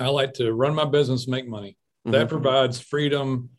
[0.00, 1.76] I like to run my business, make money.
[2.06, 2.12] Mm-hmm.
[2.12, 3.50] That provides freedom,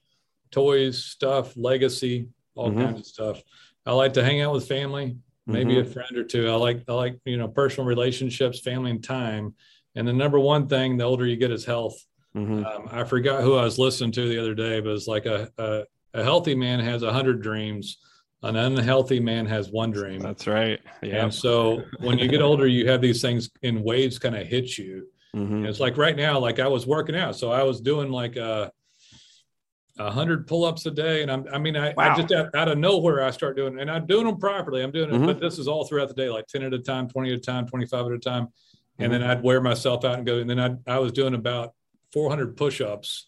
[0.51, 2.81] toys, stuff, legacy, all mm-hmm.
[2.81, 3.41] kinds of stuff.
[3.85, 5.89] I like to hang out with family, maybe mm-hmm.
[5.89, 6.49] a friend or two.
[6.49, 9.53] I like I like you know personal relationships, family, and time.
[9.95, 11.95] And the number one thing, the older you get, is health.
[12.35, 12.65] Mm-hmm.
[12.65, 15.51] Um, I forgot who I was listening to the other day, but it's like a
[15.57, 15.83] a,
[16.13, 17.99] a healthy man has a hundred dreams.
[18.41, 20.19] An unhealthy man has one dream.
[20.19, 20.79] That's right.
[21.01, 21.23] Yeah.
[21.23, 24.77] And so when you get older, you have these things in waves kind of hit
[24.77, 25.07] you.
[25.35, 25.65] Mm-hmm.
[25.65, 28.71] It's like right now, like I was working out, so I was doing like a,
[29.97, 32.13] a hundred pull-ups a day, and I'm, I mean, I, wow.
[32.13, 34.83] I just out, out, of nowhere I start doing, and I'm doing them properly.
[34.83, 35.25] I'm doing it, mm-hmm.
[35.25, 37.41] but this is all throughout the day, like ten at a time, twenty at a
[37.41, 38.49] time, twenty-five at a time,
[38.99, 39.21] and mm-hmm.
[39.21, 41.73] then I'd wear myself out and go, and then I I was doing about
[42.11, 43.27] 400 push-ups,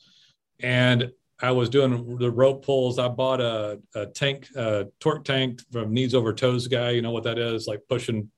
[0.59, 1.11] and
[1.41, 2.97] I was doing the rope pulls.
[2.97, 6.91] I bought a, a tank, a torque tank from knees over toes guy.
[6.91, 7.67] You know what that is?
[7.67, 8.31] Like pushing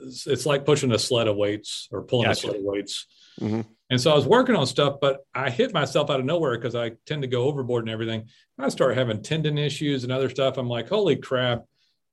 [0.00, 2.48] it's like pushing a sled of weights or pulling gotcha.
[2.48, 3.06] a sled of weights.
[3.40, 3.62] Mm-hmm.
[3.90, 6.74] And so I was working on stuff, but I hit myself out of nowhere because
[6.74, 8.28] I tend to go overboard and everything.
[8.58, 10.58] I start having tendon issues and other stuff.
[10.58, 11.64] I'm like, holy crap.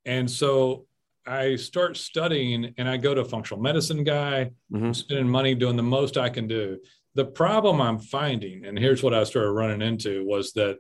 [0.06, 0.86] And so
[1.28, 4.92] I start studying and I go to a functional medicine guy, mm-hmm.
[4.92, 6.80] spending money doing the most I can do.
[7.16, 10.78] The problem I'm finding, and here's what I started running into, was that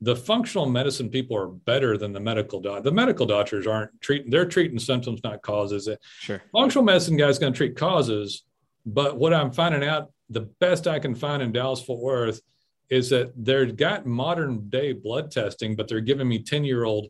[0.00, 2.82] the functional medicine people are better than the medical doctor.
[2.82, 5.88] The medical doctors aren't treating; they're treating symptoms, not causes.
[6.20, 6.42] Sure.
[6.52, 8.44] Functional medicine guy's going to treat causes,
[8.86, 12.40] but what I'm finding out, the best I can find in Dallas Fort Worth,
[12.90, 17.08] is that they've got modern day blood testing, but they're giving me ten year old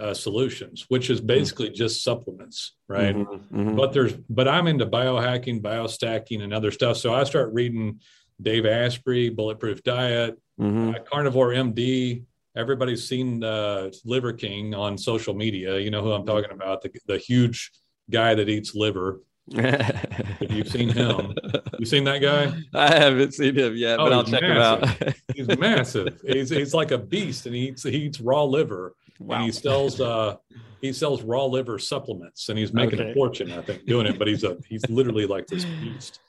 [0.00, 1.74] uh, solutions, which is basically mm-hmm.
[1.74, 3.14] just supplements, right?
[3.14, 3.76] Mm-hmm, mm-hmm.
[3.76, 6.96] But there's, but I'm into biohacking, biostacking, and other stuff.
[6.96, 8.00] So I start reading
[8.40, 10.90] Dave Asprey, Bulletproof Diet, mm-hmm.
[10.90, 12.24] uh, Carnivore MD.
[12.54, 15.78] Everybody's seen uh, Liver King on social media.
[15.78, 17.72] You know who I'm talking about, the, the huge
[18.10, 19.20] guy that eats liver.
[19.48, 21.32] if you've seen him,
[21.78, 22.52] you seen that guy?
[22.74, 24.98] I haven't seen him yet, oh, but I'll check massive.
[24.98, 25.14] him out.
[25.36, 26.20] he's massive.
[26.26, 28.94] He's, he's like a beast, and he eats he eats raw liver.
[29.18, 29.36] Wow.
[29.36, 30.36] And he sells uh,
[30.80, 33.10] he sells raw liver supplements, and he's making okay.
[33.10, 34.18] a fortune, I think, doing it.
[34.18, 36.20] But he's a he's literally like this beast.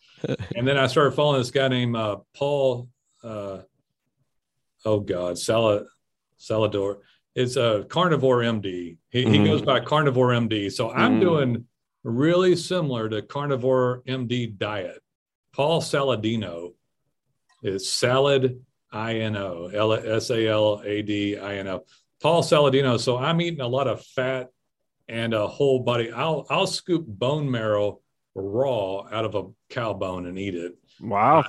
[0.56, 2.90] and then I started following this guy named uh, Paul.
[3.24, 3.60] Uh,
[4.86, 5.86] oh God, Salad
[6.40, 7.00] Salador.
[7.36, 8.98] It's a carnivore MD.
[9.10, 9.32] He, mm-hmm.
[9.32, 10.72] he goes by carnivore MD.
[10.72, 11.22] So I'm mm.
[11.22, 11.66] doing
[12.04, 15.04] really similar to carnivore MD diet.
[15.54, 16.74] Paul Saladino
[17.62, 21.84] is salad I N O L S A L A D I N O.
[22.22, 23.00] Paul Saladino.
[23.00, 24.50] So I'm eating a lot of fat
[25.08, 26.12] and a whole body.
[26.12, 28.02] I'll I'll scoop bone marrow
[28.36, 30.74] raw out of a cow bone and eat it.
[31.02, 31.46] Wow.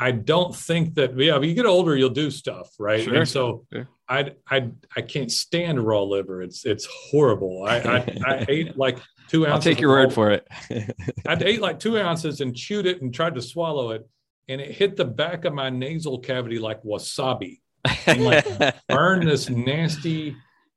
[0.00, 3.04] I don't think that yeah, if you get older, you'll do stuff, right?
[3.04, 3.14] Sure.
[3.14, 3.66] And so
[4.08, 6.42] I I I can't stand raw liver.
[6.42, 7.64] It's it's horrible.
[7.64, 7.96] I I,
[8.26, 8.98] I ate like
[9.28, 9.54] two ounces.
[9.54, 10.46] I'll take your word for it.
[11.26, 14.08] I ate like two ounces and chewed it and tried to swallow it,
[14.48, 17.60] and it hit the back of my nasal cavity like wasabi,
[18.06, 18.46] and like
[18.88, 20.36] burned this nasty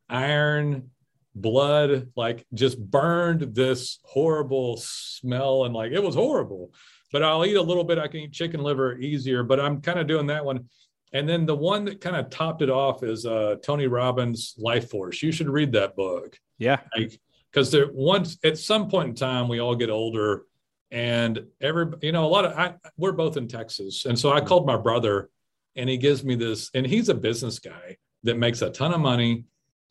[0.10, 0.90] iron
[1.36, 6.74] blood like just burned this horrible smell and like it was horrible.
[7.12, 7.98] But i'll eat a little bit.
[7.98, 10.66] I can eat chicken liver easier but i'm kind of doing that one.
[11.14, 14.90] And then the one that kind of topped it off is uh, tony robbins life
[14.90, 15.22] force.
[15.22, 16.38] You should read that book.
[16.58, 16.80] Yeah.
[16.94, 20.46] Because like, there once at some point in time we all get older
[20.92, 24.40] and every you know a lot of I, we're both in texas and so i
[24.40, 25.30] called my brother
[25.76, 29.02] and he gives me this and he's a business guy that makes a ton of
[29.02, 29.46] money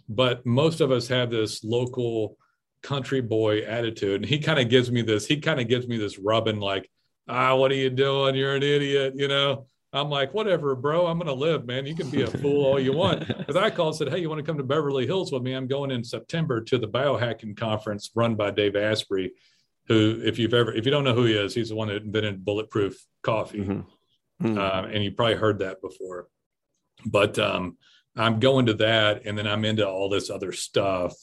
[0.08, 2.36] but most of us have this local
[2.82, 4.16] country boy attitude.
[4.16, 6.88] And he kind of gives me this he kind of gives me this rubbing like
[7.28, 8.34] ah what are you doing?
[8.34, 9.66] You're an idiot you know?
[9.92, 11.06] I'm like whatever bro.
[11.06, 11.86] I'm gonna live man.
[11.86, 13.26] You can be a fool all you want.
[13.38, 15.54] Because i called and said hey you want to come to beverly hills with me?
[15.54, 19.32] I'm going in september to the biohacking conference run by dave asprey
[19.88, 22.02] who if you've ever if you don't know who he is he's the one that
[22.02, 23.60] invented bulletproof coffee.
[23.60, 23.80] Mm-hmm.
[24.44, 24.58] Mm-hmm.
[24.58, 26.28] Uh, and you probably heard that before
[27.04, 27.76] but um
[28.16, 31.14] I'm going to that, and then I'm into all this other stuff,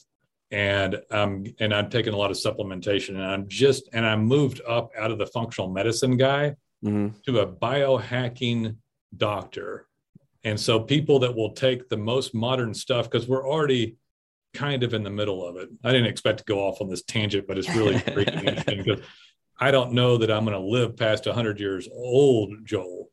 [0.51, 4.61] and um and I'm taking a lot of supplementation, and I'm just and I moved
[4.67, 7.09] up out of the functional medicine guy mm-hmm.
[7.25, 8.75] to a biohacking
[9.15, 9.87] doctor,
[10.43, 13.97] and so people that will take the most modern stuff because we're already
[14.53, 15.69] kind of in the middle of it.
[15.81, 18.99] I didn't expect to go off on this tangent, but it's really freaking interesting because
[19.57, 23.10] I don't know that I'm going to live past 100 years old, Joel,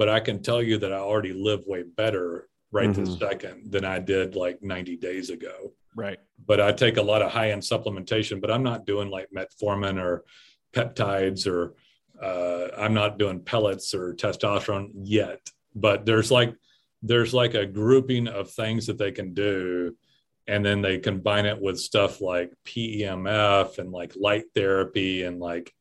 [0.00, 3.04] but I can tell you that I already live way better right mm-hmm.
[3.04, 5.74] this second than I did like 90 days ago.
[5.94, 6.18] Right.
[6.46, 10.02] But I take a lot of high end supplementation, but I'm not doing like metformin
[10.02, 10.24] or
[10.72, 11.74] peptides or
[12.18, 15.40] uh, I'm not doing pellets or testosterone yet.
[15.74, 16.54] But there's like
[17.02, 19.94] there's like a grouping of things that they can do
[20.46, 25.74] and then they combine it with stuff like PEMF and like light therapy and like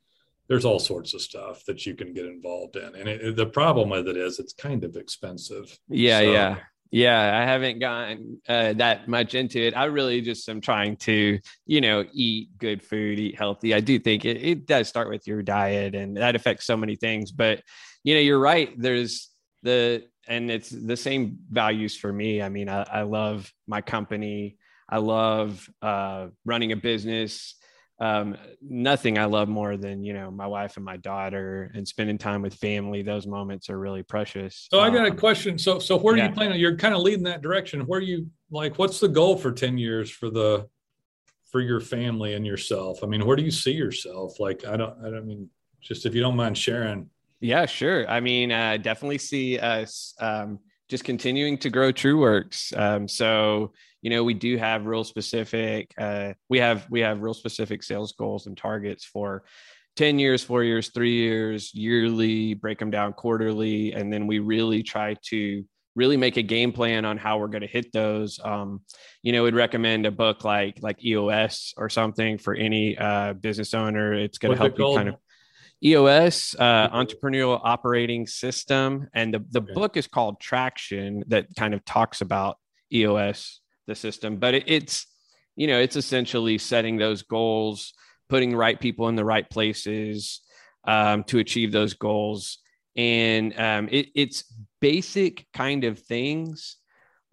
[0.50, 2.96] there's all sorts of stuff that you can get involved in.
[2.96, 5.78] And it, the problem with it is it's kind of expensive.
[5.88, 6.58] Yeah, so, yeah.
[6.92, 9.78] Yeah, I haven't gotten uh, that much into it.
[9.78, 13.76] I really just am trying to, you know, eat good food, eat healthy.
[13.76, 16.96] I do think it, it does start with your diet and that affects so many
[16.96, 17.32] things.
[17.32, 17.62] But,
[18.04, 18.74] you know, you're right.
[18.76, 19.30] There's
[19.62, 22.42] the, and it's the same values for me.
[22.42, 24.58] I mean, I, I love my company.
[24.90, 27.54] I love uh, running a business
[28.00, 32.18] um, nothing I love more than you know my wife and my daughter and spending
[32.18, 33.02] time with family.
[33.02, 34.68] Those moments are really precious.
[34.72, 35.58] So I got a um, question.
[35.58, 36.26] So so where yeah.
[36.26, 36.60] are you planning?
[36.60, 37.82] You're kind of leading that direction.
[37.82, 38.78] Where you like?
[38.80, 40.68] What's the goal for ten years for the
[41.52, 43.04] for your family and yourself?
[43.04, 44.40] I mean, where do you see yourself?
[44.40, 45.50] Like I don't I don't mean
[45.82, 47.10] just if you don't mind sharing.
[47.42, 48.10] Yeah, sure.
[48.10, 50.60] I mean, uh, definitely see us um,
[50.90, 52.78] just continuing to grow TrueWorks.
[52.78, 53.72] Um, so
[54.02, 58.14] you know we do have real specific uh, we have we have real specific sales
[58.14, 59.44] goals and targets for
[59.98, 64.82] 10 years four years three years yearly break them down quarterly and then we really
[64.84, 65.66] try to
[65.96, 68.40] really make a game plan on how we're going to hit those.
[68.44, 68.82] Um,
[69.22, 73.74] you know would recommend a book like like eos or something for any uh, business
[73.74, 74.14] owner.
[74.14, 75.16] It's going to help you kind of
[75.84, 79.74] EOS, uh, Entrepreneurial Operating System, and the, the okay.
[79.74, 82.58] book is called Traction that kind of talks about
[82.92, 85.08] EOS the system but it, it's
[85.58, 87.94] you know it's essentially setting those goals
[88.30, 90.42] putting the right people in the right places
[90.88, 92.60] um, to achieve those goals
[92.96, 94.46] and um, it, it's
[94.80, 96.78] basic kind of things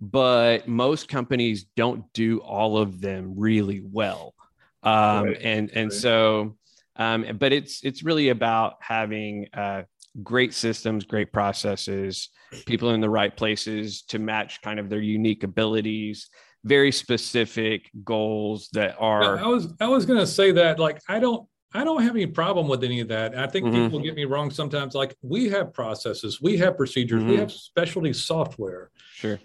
[0.01, 4.34] but most companies don't do all of them really well
[4.82, 5.38] um, right.
[5.42, 6.01] and and right.
[6.01, 6.57] so
[6.99, 9.82] um, but it's it's really about having uh,
[10.22, 12.30] great systems great processes
[12.64, 16.30] people in the right places to match kind of their unique abilities
[16.64, 21.18] very specific goals that are I was I was going to say that like I
[21.18, 23.36] don't I don't have any problem with any of that.
[23.36, 23.84] I think mm-hmm.
[23.84, 27.32] people get me wrong sometimes like we have processes, we have procedures, mm-hmm.
[27.32, 28.90] we have specialty software.
[29.14, 29.38] Sure.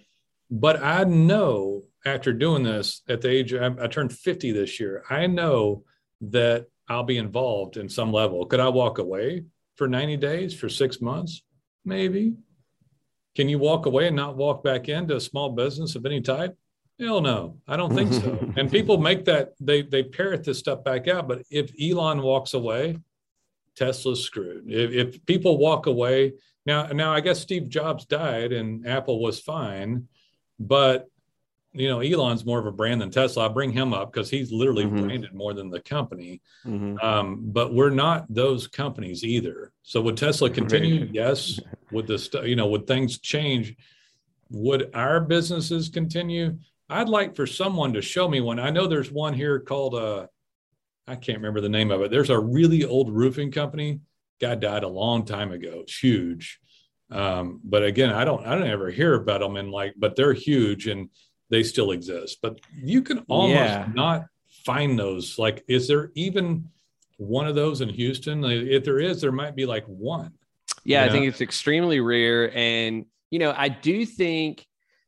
[0.49, 5.03] But I know after doing this at the age I, I turned 50 this year,
[5.09, 5.83] I know
[6.21, 8.45] that I'll be involved in some level.
[8.45, 11.43] Could I walk away for 90 days, for 6 months?
[11.85, 12.35] Maybe.
[13.35, 16.57] Can you walk away and not walk back into a small business of any type?
[16.99, 18.51] Hell no, I don't think so.
[18.57, 21.27] and people make that they they parrot this stuff back out.
[21.27, 22.97] But if Elon walks away,
[23.75, 24.69] Tesla's screwed.
[24.69, 26.33] If, if people walk away
[26.65, 30.07] now, now I guess Steve Jobs died and Apple was fine,
[30.59, 31.07] but
[31.73, 33.45] you know Elon's more of a brand than Tesla.
[33.45, 35.05] I bring him up because he's literally mm-hmm.
[35.05, 36.41] branded more than the company.
[36.65, 36.97] Mm-hmm.
[37.05, 39.71] Um, but we're not those companies either.
[39.83, 41.09] So would Tesla continue?
[41.13, 41.59] yes.
[41.91, 43.75] Would the st- you know would things change?
[44.49, 46.57] Would our businesses continue?
[46.89, 48.59] I'd like for someone to show me one.
[48.59, 50.27] I know there's one here called uh
[51.07, 52.11] I can't remember the name of it.
[52.11, 54.01] There's a really old roofing company.
[54.39, 55.79] Guy died a long time ago.
[55.81, 56.59] It's huge.
[57.09, 60.33] Um, but again, I don't I don't ever hear about them and like, but they're
[60.33, 61.09] huge and
[61.51, 62.39] they still exist.
[62.41, 63.87] But you can almost yeah.
[63.93, 64.25] not
[64.65, 65.37] find those.
[65.37, 66.67] Like, is there even
[67.17, 68.43] one of those in Houston?
[68.43, 70.33] If there is, there might be like one.
[70.83, 72.55] Yeah, I think it's extremely rare.
[72.55, 74.65] And you know, I do think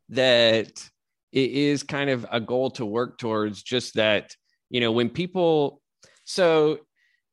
[0.09, 0.89] that
[1.31, 4.35] it is kind of a goal to work towards just that
[4.69, 5.81] you know when people
[6.25, 6.79] so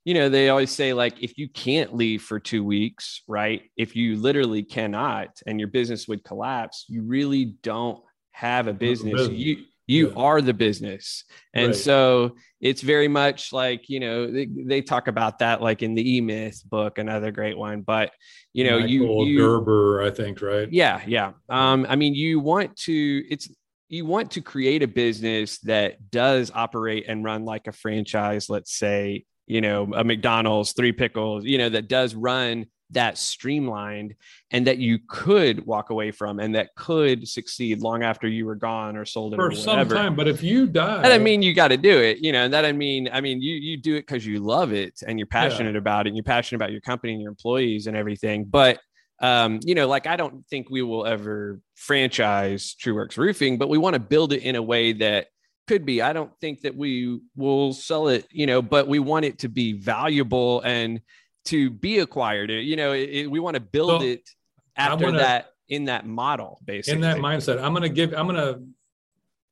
[0.05, 3.95] you know they always say like if you can't leave for 2 weeks right if
[3.95, 8.03] you literally cannot and your business would collapse you really don't
[8.33, 9.29] have a business.
[9.29, 10.15] you you yeah.
[10.15, 11.25] are the business.
[11.53, 11.77] And right.
[11.77, 16.17] so it's very much like you know they, they, talk about that like in the
[16.17, 17.81] e-myth book another great one.
[17.81, 18.13] But
[18.53, 20.71] you know Michael you, you gerber i think right?
[20.71, 21.33] Yeah yeah.
[21.49, 23.49] Um i mean you want to it's
[23.89, 28.73] you want to create a business that does operate and run like a franchise let's
[28.79, 34.15] say you know a mcdonald's three pickles you know that does run that streamlined
[34.51, 38.55] and that you could walk away from and that could succeed long after you were
[38.55, 41.55] gone or sold it for some time but if you die that i mean you
[41.55, 43.97] got to do it you know and that i mean i mean you you do
[43.97, 45.79] it because you love it and you're passionate yeah.
[45.79, 48.81] about it and you're passionate about your company and your employees and everything but
[49.23, 53.77] um, you know, like I don't think we will ever franchise TrueWorks Roofing, but we
[53.77, 55.27] want to build it in a way that
[55.69, 56.03] could be.
[56.03, 59.49] I don't think that we will sell it, you know, but we want it to
[59.49, 61.01] be valuable and
[61.47, 62.51] to be acquired.
[62.51, 64.29] You know, it, it, we want to build so it
[64.77, 66.95] after gonna, that in that model, basically.
[66.97, 68.63] In that mindset, I'm going to give, I'm going to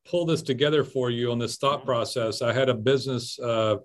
[0.09, 2.43] pull this together for you on this thought process.
[2.43, 3.77] I had a business, uh,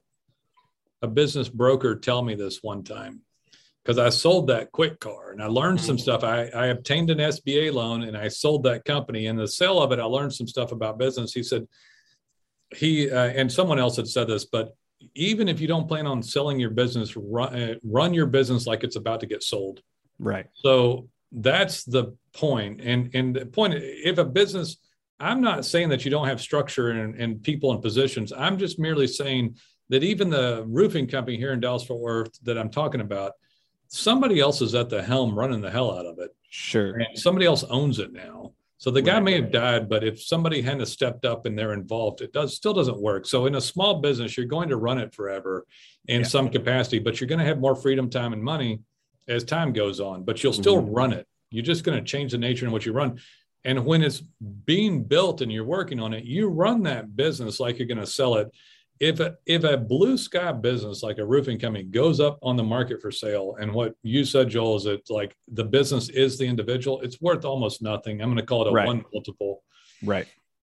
[1.01, 3.22] a business broker tell me this one time
[3.84, 6.24] because I sold that Kwik Kar and I learned some stuff.
[6.24, 9.26] I, I obtained an SBA loan and I sold that company.
[9.26, 11.34] In the sale of it, I learned some stuff about business.
[11.34, 11.68] He said,
[12.76, 14.76] he uh, and someone else had said this, but
[15.16, 18.84] even if you don't plan on selling your business, run, uh, run your business like
[18.84, 19.82] it's about to get sold.
[20.20, 20.45] Right.
[20.54, 22.82] So that's the point.
[22.82, 24.78] And and the point, if a business,
[25.20, 28.32] I'm not saying that you don't have structure and, and people and positions.
[28.32, 29.58] I'm just merely saying
[29.89, 33.34] that even the roofing company here in Dallas Fort Worth that I'm talking about,
[33.88, 36.36] somebody else is at the helm running the hell out of it.
[36.49, 36.95] Sure.
[36.95, 38.54] And somebody else owns it now.
[38.84, 42.20] So the guy may have died, but if somebody hadn't stepped up and they're involved,
[42.20, 43.26] it does still doesn't work.
[43.26, 45.66] So in a small business, you're going to run it forever
[46.10, 46.28] in yeah.
[46.28, 48.82] some capacity, but you're going to have more freedom, time, and money
[49.30, 50.24] as time goes on.
[50.24, 50.94] But you'll still mm-hmm.
[50.94, 51.26] run it.
[51.50, 53.22] You're just going to change the nature in what you run.
[53.64, 54.22] And when it's
[54.66, 58.06] being built and you're working on it, you run that business like you're going to
[58.06, 58.52] sell it
[59.00, 62.64] if a, if a blue sky business like a roofing company goes up on the
[62.64, 66.46] market for sale, and what you said, Joel, is that like the business is the
[66.46, 68.22] individual, it's worth almost nothing.
[68.22, 68.88] I'm going to call it a right.
[68.88, 69.64] one multiple.
[70.04, 70.28] Right.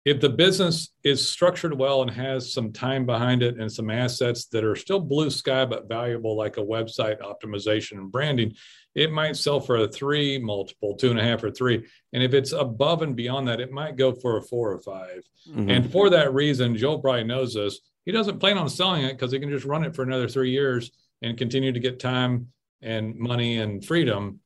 [0.04, 4.46] If the business is structured well and has some time behind it and some assets
[4.46, 8.54] that are still blue sky but valuable, like a website optimization and branding,
[8.94, 11.86] it might sell for a three multiple, two and a half or three.
[12.12, 15.08] And if it's above and beyond that, it might go for a four or 5
[15.50, 15.70] mm-hmm.
[15.70, 19.32] And for that reason, Joel probably knows this he doesn't plan on selling it because
[19.32, 20.90] he can just run it for another three years
[21.20, 22.48] and continue to get time
[22.80, 24.40] and money and freedom.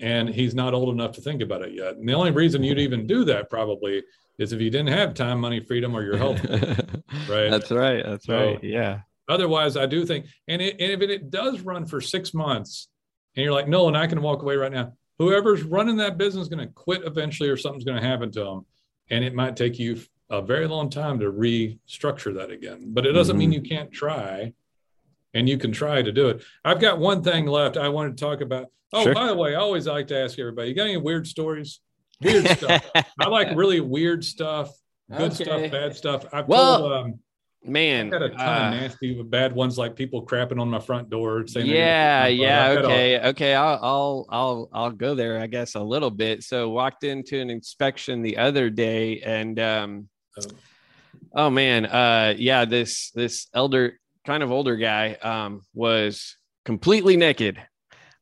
[0.00, 1.94] And he's not old enough to think about it yet.
[1.94, 4.02] And the only reason you'd even do that probably
[4.40, 6.44] is if you didn't have time, money, freedom, or your health.
[7.28, 7.50] right.
[7.50, 8.04] That's right.
[8.04, 8.64] That's so, right.
[8.64, 9.02] Yeah.
[9.28, 12.88] Otherwise, I do think, and, it, and if it, it does run for six months,
[13.36, 14.92] and you're like, no, and I can walk away right now.
[15.20, 18.40] Whoever's running that business is going to quit eventually, or something's going to happen to
[18.42, 18.66] them,
[19.08, 20.00] and it might take you
[20.30, 22.86] a very long time to restructure that again.
[22.88, 23.50] But it doesn't mm-hmm.
[23.50, 24.52] mean you can't try,
[25.34, 26.44] and you can try to do it.
[26.64, 28.68] I've got one thing left I wanted to talk about.
[28.92, 29.14] Oh, sure.
[29.14, 31.80] by the way, I always like to ask everybody: you got any weird stories?
[32.20, 32.90] Weird stuff.
[33.20, 34.70] I like really weird stuff,
[35.10, 35.44] good okay.
[35.44, 36.24] stuff, bad stuff.
[36.32, 37.18] I've well, told, um,
[37.64, 40.78] man, I had a ton uh, of nasty, bad ones like people crapping on my
[40.78, 41.46] front door.
[41.46, 43.54] Saying yeah, yeah, okay, a, okay.
[43.54, 45.40] I'll, I'll, I'll, I'll go there.
[45.40, 46.42] I guess a little bit.
[46.44, 50.08] So walked into an inspection the other day, and um,
[51.34, 57.60] Oh man, uh, yeah, this this elder, kind of older guy, um, was completely naked.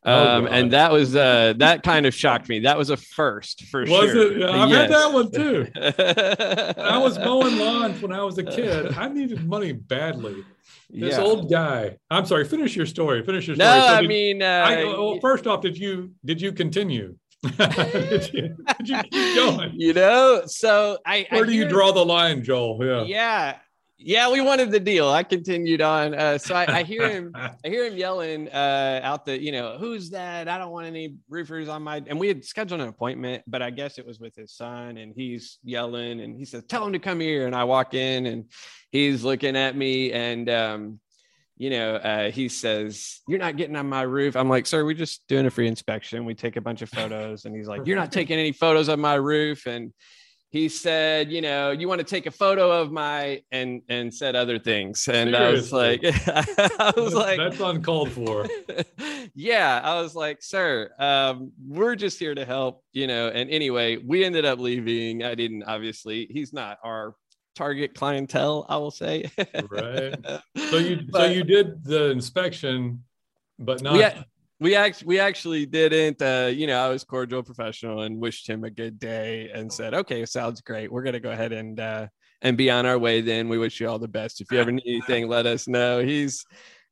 [0.04, 2.60] Oh, um, oh, and that was uh, that kind of shocked me.
[2.60, 4.32] That was a first for was sure.
[4.32, 4.42] it?
[4.42, 4.80] I've yes.
[4.80, 5.68] had that one too.
[6.82, 8.98] I was mowing lawns when I was a kid.
[8.98, 10.44] I needed money badly.
[10.90, 11.22] This yeah.
[11.22, 11.98] old guy.
[12.10, 12.44] I'm sorry.
[12.44, 13.24] Finish your story.
[13.24, 13.68] Finish your story.
[13.68, 17.16] No, so did, I mean, uh, I, well, first off, did you did you continue?
[17.56, 19.72] did, you, did you keep going?
[19.74, 21.26] You know, so I.
[21.30, 22.78] Where I do you draw the line, Joel?
[22.84, 23.02] Yeah.
[23.02, 23.56] Yeah.
[24.04, 25.08] Yeah, we wanted the deal.
[25.08, 26.14] I continued on.
[26.14, 29.76] Uh, so I, I, hear him, I hear him yelling uh, out the, you know,
[29.78, 30.48] who's that?
[30.48, 32.02] I don't want any roofers on my.
[32.06, 35.12] And we had scheduled an appointment, but I guess it was with his son, and
[35.14, 38.46] he's yelling, and he says, "Tell him to come here." And I walk in, and
[38.90, 41.00] he's looking at me, and um,
[41.62, 44.34] you know, uh, he says, You're not getting on my roof.
[44.34, 46.24] I'm like, Sir, we're just doing a free inspection.
[46.24, 47.44] We take a bunch of photos.
[47.44, 49.66] And he's like, You're not taking any photos of my roof.
[49.66, 49.92] And
[50.50, 54.34] he said, You know, you want to take a photo of my, and, and said
[54.34, 55.06] other things.
[55.06, 55.38] And Seriously?
[55.38, 56.00] I was like,
[56.80, 58.44] I was like, That's uncalled for.
[59.36, 59.80] yeah.
[59.84, 63.28] I was like, Sir, um, we're just here to help, you know.
[63.28, 65.22] And anyway, we ended up leaving.
[65.22, 67.14] I didn't, obviously, he's not our
[67.54, 69.30] target clientele, I will say.
[69.68, 70.14] right.
[70.70, 73.04] So you but, so you did the inspection,
[73.58, 73.96] but not.
[73.96, 74.22] Yeah,
[74.58, 76.22] we actually we actually didn't.
[76.22, 79.92] Uh, you know, I was cordial, professional, and wished him a good day, and said,
[79.92, 80.90] "Okay, sounds great.
[80.90, 82.06] We're gonna go ahead and uh,
[82.40, 83.20] and be on our way.
[83.20, 84.40] Then we wish you all the best.
[84.40, 86.44] If you ever need anything, let us know." He's.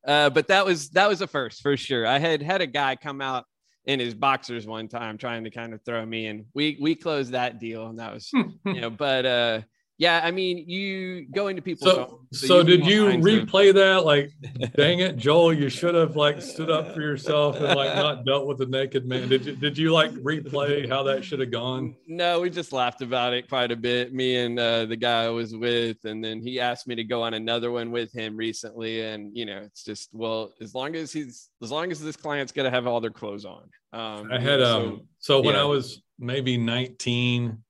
[0.05, 2.05] Uh, but that was that was a first for sure.
[2.05, 3.45] I had had a guy come out
[3.85, 7.31] in his boxers one time trying to kind of throw me and we we closed
[7.31, 9.59] that deal and that was you know but uh
[10.01, 12.39] yeah, I mean, you go into people's so, homes.
[12.39, 13.75] So, so you did you replay of...
[13.75, 14.03] that?
[14.03, 14.31] Like,
[14.75, 18.47] dang it, Joel, you should have like stood up for yourself and like not dealt
[18.47, 19.29] with the naked man.
[19.29, 21.95] Did you did you like replay how that should have gone?
[22.07, 24.11] No, we just laughed about it quite a bit.
[24.11, 27.21] Me and uh, the guy I was with, and then he asked me to go
[27.21, 29.01] on another one with him recently.
[29.01, 32.51] And you know, it's just well, as long as he's as long as this client's
[32.51, 33.69] gonna have all their clothes on.
[33.93, 35.61] Um, I had um so, so when yeah.
[35.61, 37.61] I was maybe 19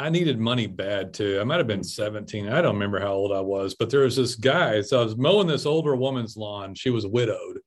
[0.00, 1.38] I needed money bad too.
[1.38, 2.48] I might have been 17.
[2.48, 4.80] I don't remember how old I was, but there was this guy.
[4.80, 6.74] So I was mowing this older woman's lawn.
[6.74, 7.60] She was widowed.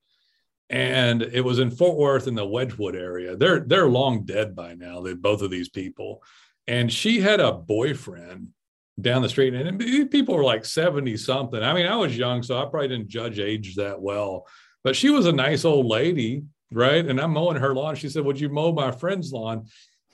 [0.68, 3.36] And it was in Fort Worth in the Wedgwood area.
[3.36, 6.24] They're they're long dead by now, they both of these people.
[6.68, 8.48] And she had a boyfriend
[9.00, 9.54] down the street.
[9.54, 11.62] And people were like 70 something.
[11.62, 14.48] I mean, I was young, so I probably didn't judge age that well.
[14.84, 17.06] But she was a nice old lady, right?
[17.06, 17.96] And I'm mowing her lawn.
[17.96, 19.68] She said, "Would you mow my friend's lawn?"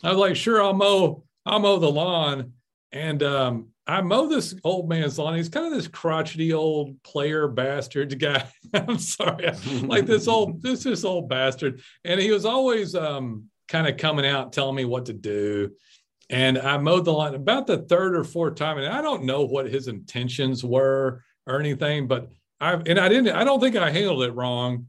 [0.03, 1.23] I was like, "Sure, I'll mow.
[1.49, 2.53] I'll mow the lawn."
[2.91, 5.35] And um, I mow this old man's lawn.
[5.35, 8.47] He's kind of this crotchety old player bastard guy.
[8.73, 11.81] I'm sorry, like this old this this old bastard.
[12.05, 15.71] And he was always um, kind of coming out telling me what to do.
[16.29, 19.45] And I mowed the lawn about the third or fourth time, and I don't know
[19.45, 22.29] what his intentions were or anything, but
[22.61, 23.35] I and I didn't.
[23.35, 24.85] I don't think I handled it wrong.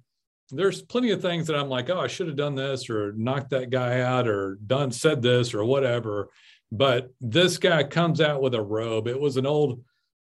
[0.51, 3.51] There's plenty of things that I'm like, oh, I should have done this or knocked
[3.51, 6.29] that guy out or done said this or whatever
[6.73, 9.09] but this guy comes out with a robe.
[9.09, 9.83] It was an old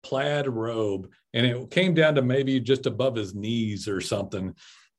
[0.04, 4.56] plaid robe, and it came down to maybe just above his knees or something.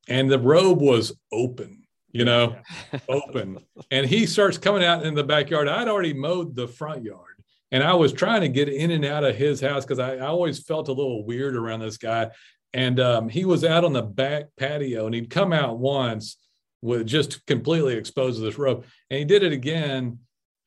[0.09, 1.83] And the robe was open,
[2.13, 2.57] you know,
[3.09, 3.59] open.
[3.91, 5.69] And he starts coming out in the backyard.
[5.69, 7.37] I'd already mowed the front yard.
[7.73, 10.27] And I was trying to get in and out of his house because I, I,
[10.27, 12.31] always felt a little weird around this guy.
[12.75, 16.37] And um, he was out on the back patio and he'd come out once
[16.83, 18.85] with just completely exposed to this robe.
[19.09, 20.19] And he did it again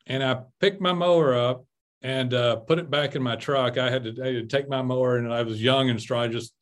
[0.06, 1.66] and I picked my mower up
[2.02, 3.78] and uh, put it back in my truck.
[3.78, 6.24] I had, to, I had to take my mower, and I was young and strong.
[6.24, 6.52] I just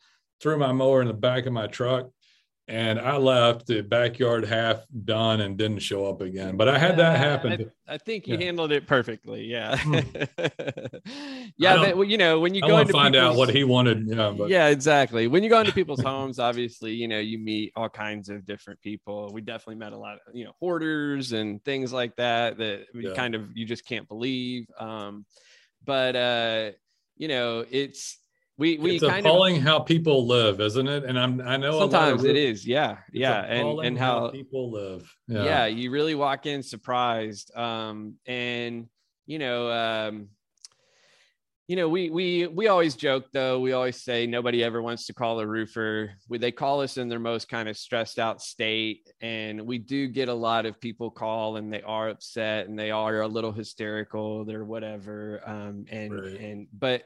[0.41, 2.11] threw my mower in the back of my truck,
[2.69, 6.57] and I left the backyard half done and didn't show up again.
[6.57, 7.71] But I had that happen.
[7.89, 8.45] I, I think you yeah.
[8.45, 9.45] handled it perfectly.
[9.45, 9.95] Yeah, hmm.
[11.59, 11.93] yeah.
[11.93, 14.07] But you know, when you I go to find out what he wanted.
[14.07, 14.49] Yeah, but.
[14.49, 15.27] yeah, exactly.
[15.27, 18.81] When you go into people's homes, obviously, you know, you meet all kinds of different
[18.81, 19.31] people.
[19.33, 23.13] We definitely met a lot of you know hoarders and things like that that yeah.
[23.15, 24.67] kind of you just can't believe.
[24.79, 25.27] Um,
[25.85, 26.71] but uh,
[27.17, 28.19] you know, it's
[28.63, 31.03] we we it's kind appalling of, how people live, isn't it?
[31.03, 35.13] And I'm I know sometimes it is, yeah, yeah, and and how, how, people live.
[35.27, 35.45] Yeah.
[35.45, 38.87] yeah, you really walk in surprised, um, and
[39.27, 40.29] you know, um,
[41.67, 43.59] you know, we we we always joke though.
[43.59, 46.13] We always say nobody ever wants to call a roofer.
[46.29, 50.07] We, they call us in their most kind of stressed out state, and we do
[50.07, 53.53] get a lot of people call and they are upset and they are a little
[53.53, 54.45] hysterical.
[54.45, 56.41] They're whatever, um, and right.
[56.41, 57.03] and but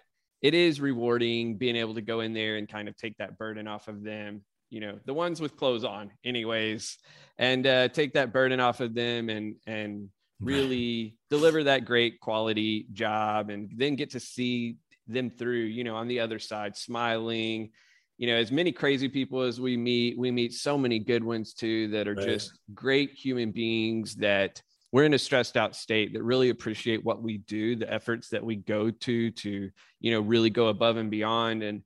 [0.46, 3.66] it is rewarding being able to go in there and kind of take that burden
[3.66, 6.98] off of them you know the ones with clothes on anyways
[7.38, 10.08] and uh, take that burden off of them and and
[10.40, 14.76] really deliver that great quality job and then get to see
[15.08, 17.70] them through you know on the other side smiling
[18.16, 21.54] you know as many crazy people as we meet we meet so many good ones
[21.54, 22.26] too that are right.
[22.26, 24.62] just great human beings that
[24.96, 28.42] we're in a stressed out state that really appreciate what we do the efforts that
[28.42, 29.70] we go to to
[30.00, 31.62] you know really go above and beyond.
[31.62, 31.82] And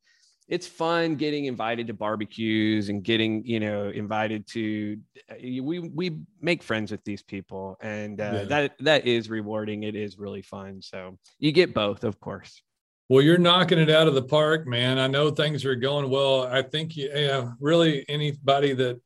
[0.47, 4.97] it's fun getting invited to barbecues and getting you know invited to
[5.29, 8.45] uh, we we make friends with these people and uh, yeah.
[8.45, 9.83] that that is rewarding.
[9.83, 10.81] It is really fun.
[10.81, 12.63] So you get both of course.
[13.09, 15.01] Well you're knocking it out of the park man.
[15.01, 16.47] I know things are going well.
[16.47, 19.01] I think you yeah, really anybody that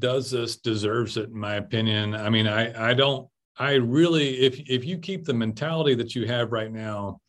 [0.00, 2.16] does this deserves it in my opinion.
[2.16, 3.28] I mean i i don't
[3.58, 7.20] I really, if if you keep the mentality that you have right now,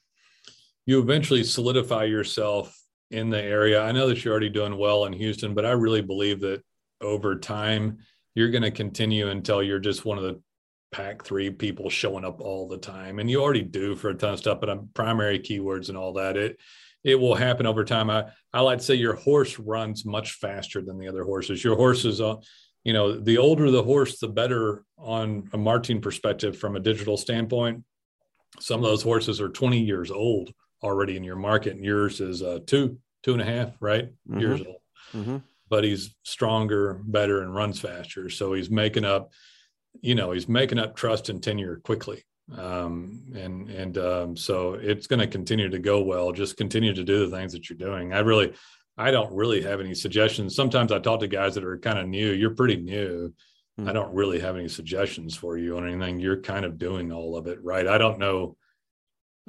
[0.85, 2.77] you eventually solidify yourself
[3.11, 3.81] in the area.
[3.81, 6.61] I know that you're already doing well in Houston, but I really believe that
[7.01, 7.99] over time
[8.35, 10.41] you're going to continue until you're just one of the
[10.91, 14.33] pack three people showing up all the time, and you already do for a ton
[14.33, 14.59] of stuff.
[14.59, 16.35] But I'm primary keywords and all that.
[16.37, 16.59] It
[17.03, 18.09] it will happen over time.
[18.09, 21.63] I I like to say your horse runs much faster than the other horses.
[21.63, 22.35] Your horse is uh,
[22.87, 27.17] you know, the older the horse, the better on a marketing perspective from a digital
[27.17, 27.83] standpoint.
[28.61, 32.41] Some of those horses are 20 years old already in your market, and yours is
[32.41, 34.05] uh, two, two and a half, right?
[34.05, 34.39] Mm-hmm.
[34.39, 34.77] Years old.
[35.13, 35.37] Mm-hmm.
[35.67, 38.29] But he's stronger, better, and runs faster.
[38.29, 39.33] So he's making up,
[39.99, 42.23] you know, he's making up trust and tenure quickly.
[42.57, 46.31] Um, and and um, so it's going to continue to go well.
[46.31, 48.13] Just continue to do the things that you're doing.
[48.13, 48.53] I really,
[48.97, 50.55] I don't really have any suggestions.
[50.55, 52.31] Sometimes I talk to guys that are kind of new.
[52.31, 53.33] You're pretty new.
[53.79, 53.89] Mm-hmm.
[53.89, 56.19] I don't really have any suggestions for you on anything.
[56.19, 57.87] You're kind of doing all of it, right?
[57.87, 58.57] I don't know.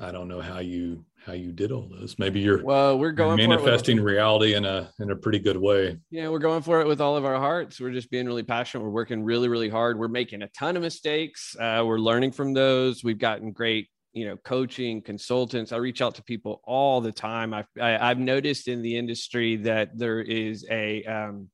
[0.01, 2.19] I don't know how you how you did all this.
[2.19, 2.99] Maybe you're well.
[2.99, 5.99] We're going manifesting reality in a in a pretty good way.
[6.11, 7.81] Yeah, we're going for it with all of our hearts.
[7.81, 8.85] We're just being really passionate.
[8.85, 9.99] We're working really really hard.
[9.99, 11.57] We're making a ton of mistakes.
[11.59, 13.03] Uh, we're learning from those.
[13.03, 13.89] We've gotten great
[14.19, 15.73] you know coaching consultants.
[15.73, 17.55] I reach out to people all the time.
[17.55, 21.49] I've I, have i have noticed in the industry that there is a um,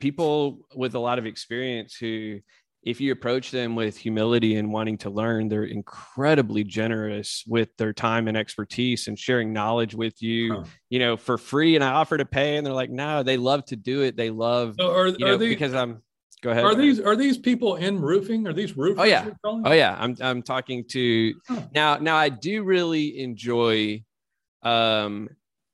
[0.00, 2.40] people with a lot of experience who
[2.82, 7.92] if you approach them with humility and wanting to learn they're incredibly generous with their
[7.92, 10.64] time and expertise and sharing knowledge with you huh.
[10.90, 11.74] you know for free.
[11.74, 14.16] And i offer to pay and they're like no they love to do it.
[14.16, 16.02] They love so are, you know, they, because i'm
[16.42, 16.64] Go ahead.
[16.64, 18.46] Are these are these people in roofing?
[18.48, 19.00] Are these roofers?
[19.00, 19.30] Oh yeah.
[19.44, 19.96] Oh yeah.
[19.98, 21.62] I'm I'm talking to huh.
[21.74, 21.96] now.
[21.98, 24.02] Now I do really enjoy
[24.62, 25.28] um,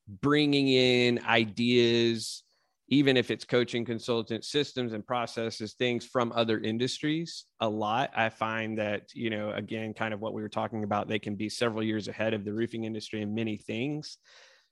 [0.06, 2.42] bringing in ideas
[2.90, 8.30] even if it's coaching consultant systems and processes things from other industries a lot i
[8.30, 11.50] find that you know again kind of what we were talking about they can be
[11.50, 14.16] several years ahead of the roofing industry in many things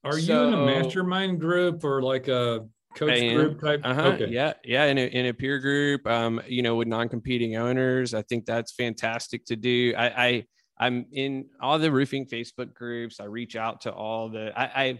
[0.04, 2.66] are so, you in a mastermind group or like a
[2.96, 4.26] coach group type uh-huh, okay.
[4.28, 8.22] yeah yeah in a, in a peer group um you know with non-competing owners i
[8.22, 10.44] think that's fantastic to do i i
[10.78, 13.18] I'm in all the roofing Facebook groups.
[13.20, 14.52] I reach out to all the.
[14.58, 14.98] I, I'm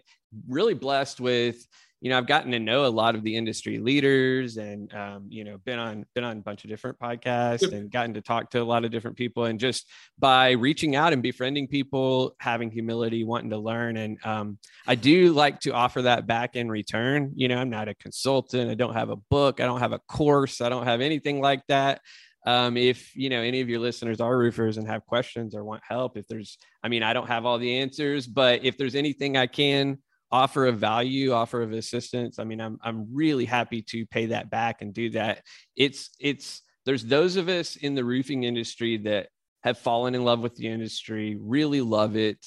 [0.48, 1.66] really blessed with
[2.06, 5.42] you know, I've gotten to know a lot of the industry leaders and, um, you
[5.42, 8.62] know, been on, been on a bunch of different podcasts and gotten to talk to
[8.62, 9.46] a lot of different people.
[9.46, 13.96] And just by reaching out and befriending people, having humility, wanting to learn.
[13.96, 17.32] And um, I do like to offer that back in return.
[17.34, 18.70] You know, I'm not a consultant.
[18.70, 19.60] I don't have a book.
[19.60, 20.60] I don't have a course.
[20.60, 22.02] I don't have anything like that.
[22.46, 25.82] Um, if you know any of your listeners are roofers and have questions or want
[25.82, 29.36] help if there's i mean i don't have all the answers but if there's anything
[29.36, 29.98] i can
[30.31, 34.51] offer of value, offer of assistance, I mean, I'm I'm really happy to pay that
[34.51, 35.43] back and do that.
[35.77, 39.28] It's it's there's those of us in the roofing industry that
[39.62, 42.39] have fallen in love with the industry, really love it,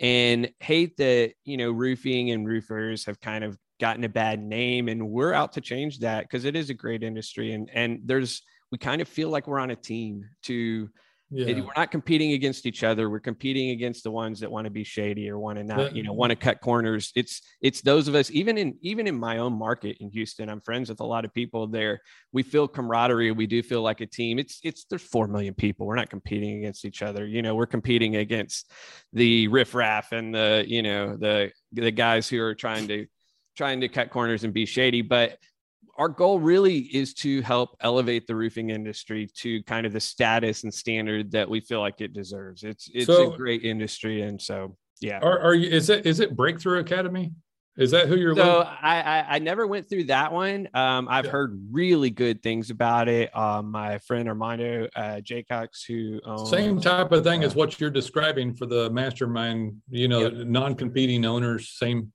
[0.00, 4.88] and hate that you know roofing and roofers have kind of gotten a bad name,
[4.88, 8.42] and we're out to change that because it is a great industry, and and there's
[8.70, 10.88] we kind of feel like we're on a team to
[11.30, 11.60] yeah.
[11.60, 13.08] we're not competing against each other.
[13.08, 15.96] We're competing against the ones that want to be shady or want to not but,
[15.96, 17.12] you know want to cut corners.
[17.16, 20.60] It's it's those of us even in even in my own market in houston i'm
[20.60, 22.00] friends with a lot of people there.
[22.32, 23.32] We feel camaraderie.
[23.32, 24.38] We do feel like a team.
[24.38, 25.86] It's it's there's four million people.
[25.86, 27.26] We're not competing against each other.
[27.26, 28.70] You know we're competing against
[29.12, 33.06] the riffraff and the you know the the guys who are trying to
[33.56, 35.02] trying to cut corners and be shady.
[35.02, 35.38] But
[35.96, 40.64] our goal really is to help elevate the roofing industry to kind of the status
[40.64, 42.62] and standard that we feel like it deserves.
[42.62, 45.18] It's it's so, a great industry, and so yeah.
[45.20, 45.68] Are, are you?
[45.68, 47.32] Is it is it Breakthrough Academy?
[47.76, 48.36] Is that who you're?
[48.36, 50.68] So I, I, I never went through that one.
[50.74, 51.32] Um, I've yeah.
[51.32, 53.36] heard really good things about it.
[53.36, 57.80] Um, my friend Armando uh, Jaycox, who owns, same type of thing uh, as what
[57.80, 59.82] you're describing for the mastermind.
[59.90, 61.70] You know, non-competing owners.
[61.70, 62.12] Same.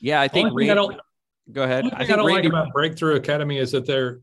[0.00, 0.50] Yeah, I think.
[0.58, 0.98] I don't,
[1.52, 1.84] Go ahead.
[1.92, 2.42] I, I don't Randy...
[2.42, 4.20] like about Breakthrough Academy is that they're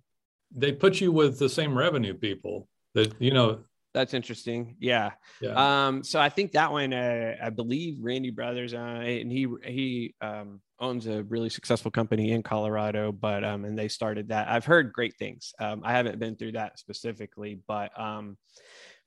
[0.56, 3.60] they put you with the same revenue people that you know.
[3.94, 4.76] That's interesting.
[4.80, 5.12] Yeah.
[5.41, 5.88] yeah.
[5.88, 6.04] Um.
[6.04, 10.62] So I think that one, uh, I believe Randy Brothers, uh, and he he um
[10.80, 14.48] owns a really successful company in Colorado, but um, and they started that.
[14.48, 15.54] I've heard great things.
[15.60, 18.38] Um, I haven't been through that specifically, but um,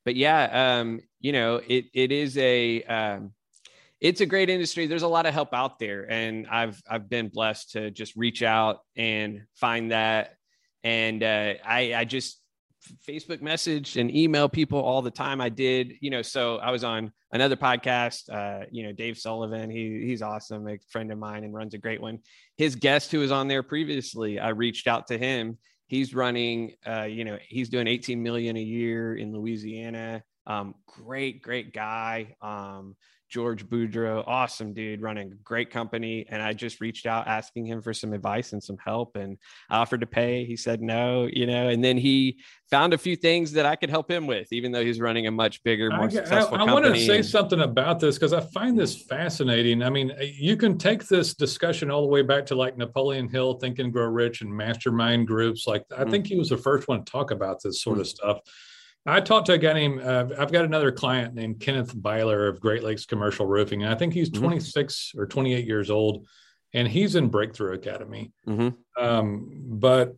[0.03, 3.33] but yeah, um, you know, it it is a um
[4.01, 4.87] it's a great industry.
[4.87, 8.41] There's a lot of help out there, and I've I've been blessed to just reach
[8.41, 10.35] out and find that.
[10.83, 12.41] And uh, I I just
[13.07, 15.39] Facebook message and email people all the time.
[15.39, 18.27] I did, you know, so I was on another podcast.
[18.27, 21.77] Uh, you know, Dave Sullivan, he he's awesome, a friend of mine, and runs a
[21.77, 22.19] great one.
[22.57, 25.59] His guest who was on there previously, I reached out to him.
[25.85, 30.23] He's running, uh, you know, he's doing 18 million a year in Louisiana.
[30.47, 32.35] Um, great, great guy.
[32.41, 32.95] Um,
[33.31, 36.25] George Boudreau, awesome dude, running a great company.
[36.29, 39.37] And I just reached out asking him for some advice and some help and
[39.69, 40.43] I offered to pay.
[40.43, 42.39] He said no, you know, and then he
[42.69, 45.31] found a few things that I could help him with, even though he's running a
[45.31, 48.41] much bigger, more I, successful I, I want to say something about this because I
[48.41, 49.81] find this fascinating.
[49.81, 53.55] I mean, you can take this discussion all the way back to like Napoleon Hill,
[53.55, 55.67] Think and Grow Rich, and mastermind groups.
[55.67, 56.11] Like, I mm-hmm.
[56.11, 58.01] think he was the first one to talk about this sort mm-hmm.
[58.01, 58.39] of stuff.
[59.05, 62.59] I talked to a guy named, uh, I've got another client named Kenneth Byler of
[62.59, 63.83] Great Lakes Commercial Roofing.
[63.83, 64.43] And I think he's mm-hmm.
[64.43, 66.27] 26 or 28 years old
[66.73, 68.31] and he's in Breakthrough Academy.
[68.47, 69.03] Mm-hmm.
[69.03, 70.15] Um, but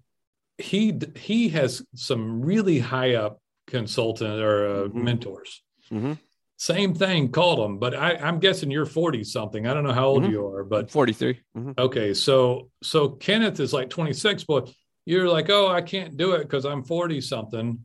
[0.58, 5.04] he, he has some really high up consultant or uh, mm-hmm.
[5.04, 5.64] mentors.
[5.92, 6.14] Mm-hmm.
[6.58, 9.66] Same thing, called them, but I, am guessing you're 40 something.
[9.66, 10.32] I don't know how old mm-hmm.
[10.32, 11.40] you are, but 43.
[11.58, 11.72] Mm-hmm.
[11.78, 12.14] Okay.
[12.14, 14.72] So, so Kenneth is like 26, but
[15.06, 17.80] you're like, oh, I can't do it because I'm 40 something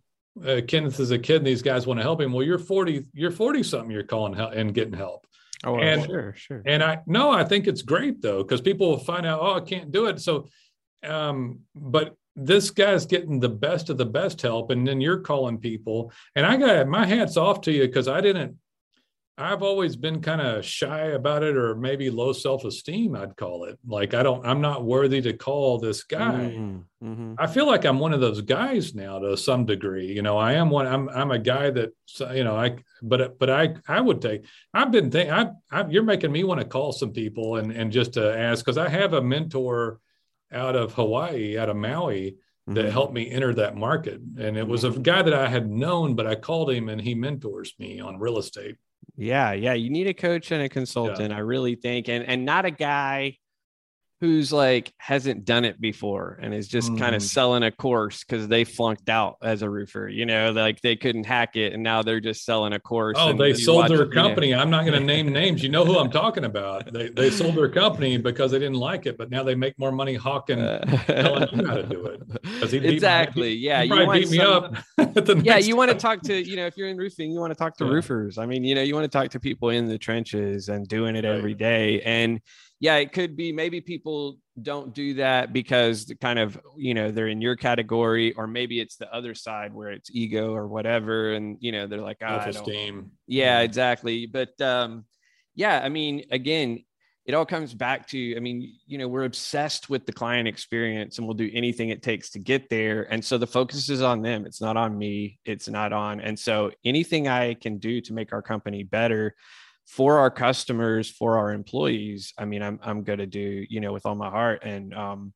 [0.47, 2.33] uh, Kenneth is a kid and these guys want to help him.
[2.33, 5.27] Well, you're 40, you're 40 something, you're calling help and getting help.
[5.65, 6.63] Oh, and, sure, sure.
[6.67, 9.61] And I, no, I think it's great though, because people will find out, oh, I
[9.61, 10.21] can't do it.
[10.21, 10.49] So,
[11.05, 14.71] um, but this guy's getting the best of the best help.
[14.71, 16.13] And then you're calling people.
[16.37, 18.57] And I got my hats off to you because I didn't,
[19.39, 23.79] I've always been kind of shy about it or maybe low self-esteem I'd call it.
[23.87, 26.57] Like I don't I'm not worthy to call this guy.
[26.57, 27.09] Mm-hmm.
[27.09, 27.35] mm-hmm.
[27.39, 30.07] I feel like I'm one of those guys now to some degree.
[30.07, 31.93] You know, I am one I'm I'm a guy that
[32.35, 34.45] you know, I but but I I would take
[34.75, 37.93] I've been thinking I, I you're making me want to call some people and and
[37.93, 40.01] just to ask cuz I have a mentor
[40.53, 42.37] out of Hawaii, out of Maui
[42.67, 42.91] that mm-hmm.
[42.91, 44.21] helped me enter that market.
[44.39, 45.03] And it was a mm-hmm.
[45.03, 48.39] guy that I had known, but I called him and he mentors me on real
[48.39, 48.77] estate.
[49.21, 49.73] Yeah, yeah.
[49.73, 51.37] You need a coach and a consultant, yeah.
[51.37, 52.09] I really think.
[52.09, 53.37] And and not a guy
[54.21, 56.99] who's like hasn't done it before and is just mm.
[56.99, 60.81] kind of selling a course because they flunked out as a roofer you know like
[60.81, 64.07] they couldn't hack it and now they're just selling a course oh they sold their
[64.07, 64.63] company you know.
[64.63, 67.55] i'm not going to name names you know who i'm talking about they, they sold
[67.55, 70.81] their company because they didn't like it but now they make more money hawking uh,
[71.07, 74.75] telling you how to do it exactly yeah you want beat me up
[75.45, 77.59] yeah you want to talk to you know if you're in roofing you want to
[77.59, 77.93] talk to yeah.
[77.93, 80.89] roofers i mean you know you want to talk to people in the trenches and
[80.89, 81.37] doing it right.
[81.37, 82.41] every day and
[82.81, 87.29] yeah, it could be maybe people don't do that because kind of, you know, they're
[87.29, 91.33] in your category, or maybe it's the other side where it's ego or whatever.
[91.33, 93.11] And, you know, they're like, oh, esteem.
[93.27, 94.27] Yeah, exactly.
[94.27, 95.05] But um,
[95.55, 96.85] yeah, I mean, again,
[97.27, 101.19] it all comes back to, I mean, you know, we're obsessed with the client experience
[101.19, 103.03] and we'll do anything it takes to get there.
[103.13, 104.47] And so the focus is on them.
[104.47, 105.39] It's not on me.
[105.45, 106.21] It's not on.
[106.21, 109.35] And so anything I can do to make our company better
[109.89, 113.93] for our customers, for our employees, I mean, I'm I'm going to do you know
[113.93, 115.33] with all my heart, and um,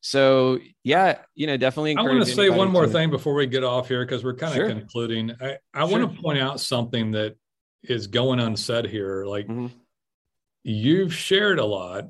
[0.00, 1.96] so yeah, you know, definitely.
[1.96, 2.92] I want to say one more to...
[2.92, 4.68] thing before we get off here because we're kind of sure.
[4.68, 5.32] concluding.
[5.40, 5.98] I I sure.
[5.98, 7.36] want to point out something that
[7.82, 9.24] is going unsaid here.
[9.26, 9.66] Like mm-hmm.
[10.62, 12.08] you've shared a lot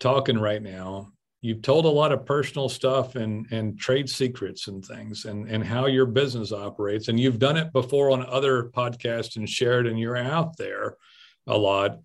[0.00, 1.12] talking right now.
[1.40, 5.62] You've told a lot of personal stuff and and trade secrets and things and and
[5.62, 7.06] how your business operates.
[7.06, 10.96] And you've done it before on other podcasts and shared, and you're out there
[11.46, 11.98] a lot.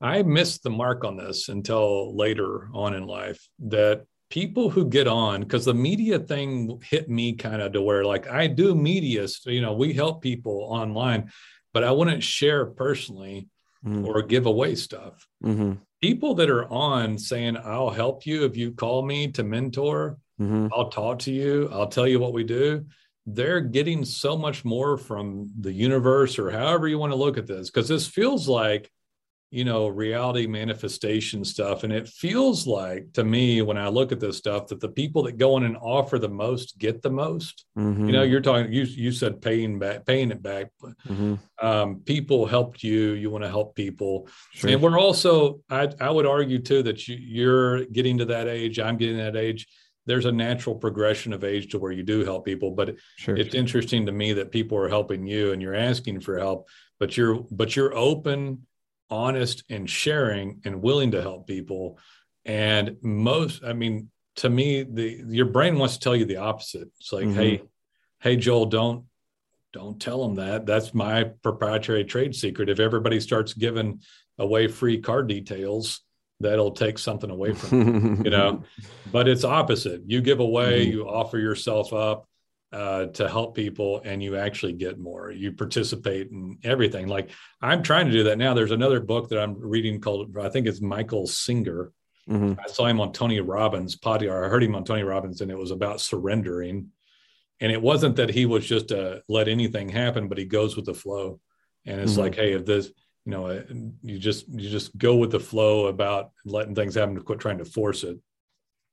[0.00, 5.06] I missed the mark on this until later on in life that people who get
[5.06, 9.26] on because the media thing hit me kind of to where like I do media,
[9.44, 11.30] you know, we help people online,
[11.72, 13.48] but I wouldn't share personally
[13.84, 14.04] mm-hmm.
[14.04, 15.26] or give away stuff.
[15.42, 15.74] Mm-hmm.
[16.02, 20.68] People that are on saying, I'll help you if you call me to mentor, mm-hmm.
[20.72, 22.84] I'll talk to you, I'll tell you what we do
[23.26, 27.46] they're getting so much more from the universe or however you want to look at
[27.46, 28.90] this because this feels like
[29.50, 34.18] you know reality manifestation stuff and it feels like to me when i look at
[34.18, 37.64] this stuff that the people that go in and offer the most get the most
[37.78, 38.06] mm-hmm.
[38.06, 41.34] you know you're talking you you said paying back paying it back mm-hmm.
[41.64, 44.70] um, people helped you you want to help people sure.
[44.70, 48.80] and we're also I, I would argue too that you, you're getting to that age
[48.80, 49.68] i'm getting that age
[50.06, 53.36] there's a natural progression of age to where you do help people but sure.
[53.36, 56.68] it's interesting to me that people are helping you and you're asking for help
[56.98, 58.66] but you're but you're open
[59.10, 61.98] honest and sharing and willing to help people
[62.44, 66.88] and most i mean to me the your brain wants to tell you the opposite
[66.98, 67.38] it's like mm-hmm.
[67.38, 67.62] hey
[68.20, 69.04] hey joel don't
[69.72, 74.00] don't tell them that that's my proprietary trade secret if everybody starts giving
[74.38, 76.00] away free car details
[76.40, 78.64] that'll take something away from you, you know?
[79.12, 80.02] But it's opposite.
[80.06, 80.92] You give away mm-hmm.
[80.92, 82.28] you offer yourself up
[82.72, 85.30] uh, to help people and you actually get more.
[85.30, 87.06] You participate in everything.
[87.06, 87.30] Like
[87.62, 88.52] i'm trying to do that now.
[88.54, 91.92] There's another book that i'm reading called i think it's michael singer.
[92.28, 92.58] Mm-hmm.
[92.58, 95.58] i saw him on tony robbins podcast i heard him on tony robbins and it
[95.58, 96.90] was about surrendering.
[97.60, 100.84] And it wasn't that he was just uh, let anything happen but he goes with
[100.84, 101.40] the flow
[101.86, 102.22] and it's mm-hmm.
[102.22, 102.90] like hey if this
[103.26, 103.62] you know uh,
[104.02, 107.58] you just you just go with the flow about letting things happen to quit trying
[107.58, 108.18] to force it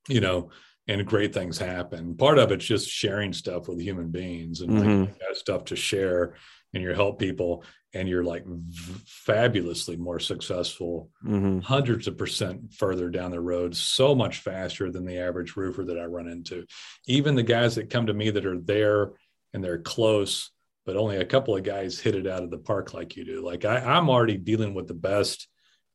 [0.09, 0.49] you know
[0.87, 5.01] and great things happen part of it's just sharing stuff with human beings and mm-hmm.
[5.03, 6.35] like stuff to share
[6.73, 11.59] and you help people and you're like v- fabulously more successful mm-hmm.
[11.59, 15.99] hundreds of percent further down the road so much faster than the average roofer that
[15.99, 16.65] i run into
[17.07, 19.11] even the guys that come to me that are there
[19.53, 20.49] and they're close
[20.85, 23.45] but only a couple of guys hit it out of the park like you do.
[23.45, 25.47] Like I, I'm already dealing with the best,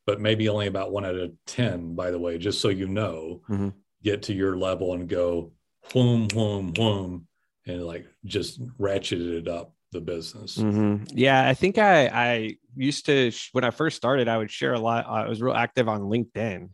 [0.07, 3.43] but maybe only about one out of 10, by the way, just so you know,
[3.49, 3.69] mm-hmm.
[4.03, 5.53] get to your level and go
[5.93, 7.27] whoom, whoom, whoom,
[7.67, 10.57] and like just ratcheted it up the business.
[10.57, 11.05] Mm-hmm.
[11.11, 11.47] Yeah.
[11.47, 15.07] I think I, I used to, when I first started, I would share a lot.
[15.07, 16.71] I was real active on LinkedIn.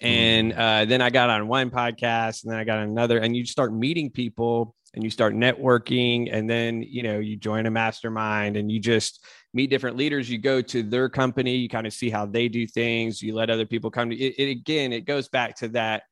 [0.00, 0.60] And mm-hmm.
[0.60, 3.72] uh, then I got on one podcast and then I got another, and you start
[3.72, 8.70] meeting people and you start networking and then you know you join a mastermind and
[8.70, 12.24] you just meet different leaders you go to their company you kind of see how
[12.24, 15.56] they do things you let other people come to it, it again it goes back
[15.56, 16.04] to that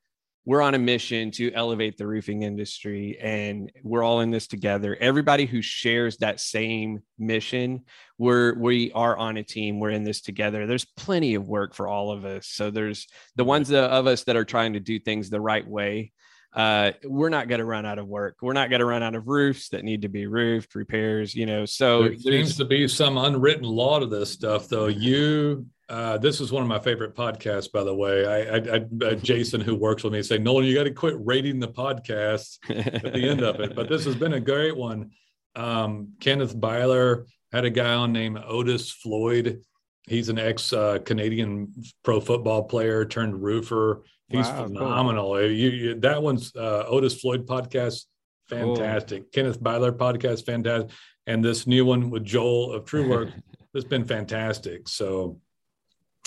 [0.47, 4.97] we're on a mission to elevate the roofing industry and we're all in this together
[5.01, 7.83] everybody who shares that same mission
[8.17, 11.89] we're we are on a team we're in this together there's plenty of work for
[11.89, 15.29] all of us so there's the ones of us that are trying to do things
[15.29, 16.13] the right way
[16.55, 18.37] uh, we're not going to run out of work.
[18.41, 21.45] We're not going to run out of roofs that need to be roofed, repairs, you
[21.45, 21.67] know.
[21.67, 24.87] So there seems to be some unwritten law to this stuff, though.
[24.87, 28.27] You, uh, this is one of my favorite podcasts, by the way.
[28.27, 31.15] I, I, I uh, Jason, who works with me, say, Nolan, you got to quit
[31.19, 33.75] rating the podcast at the end of it.
[33.77, 35.11] But this has been a great one.
[35.55, 39.63] Um, Kenneth Byler had a guy on named Otis Floyd
[40.07, 41.73] he's an ex uh, Canadian
[42.03, 44.05] pro football player turned roofer.
[44.29, 45.35] He's wow, phenomenal.
[45.35, 45.51] Cool.
[45.51, 48.05] You, you, that one's uh, Otis Floyd podcast,
[48.49, 49.23] fantastic.
[49.23, 49.31] Cool.
[49.33, 50.91] Kenneth Byler podcast, fantastic.
[51.27, 53.31] And this new one with Joel of True Work
[53.75, 54.89] has been fantastic.
[54.89, 55.41] So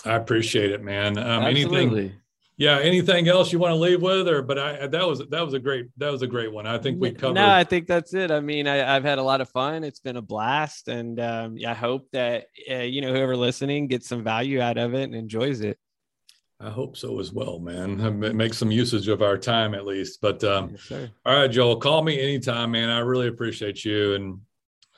[0.06, 1.18] I appreciate it, man.
[1.18, 2.14] Um, anything,
[2.58, 2.80] yeah.
[2.80, 5.60] Anything else you want to leave with, or but I that was that was a
[5.60, 6.68] great that was a great one.
[6.68, 7.36] I think we covered.
[7.36, 8.32] No, I think that's it.
[8.32, 9.84] I mean, I, have had a lot of fun.
[9.84, 14.08] It's been a blast, and um, I hope that uh, you know whoever listening gets
[14.08, 15.78] some value out of it and enjoys it.
[16.62, 18.20] I hope so as well, man.
[18.36, 20.20] Make some usage of our time at least.
[20.22, 22.90] But um, yes, all right, Joel, call me anytime, man.
[22.90, 24.42] I really appreciate you, and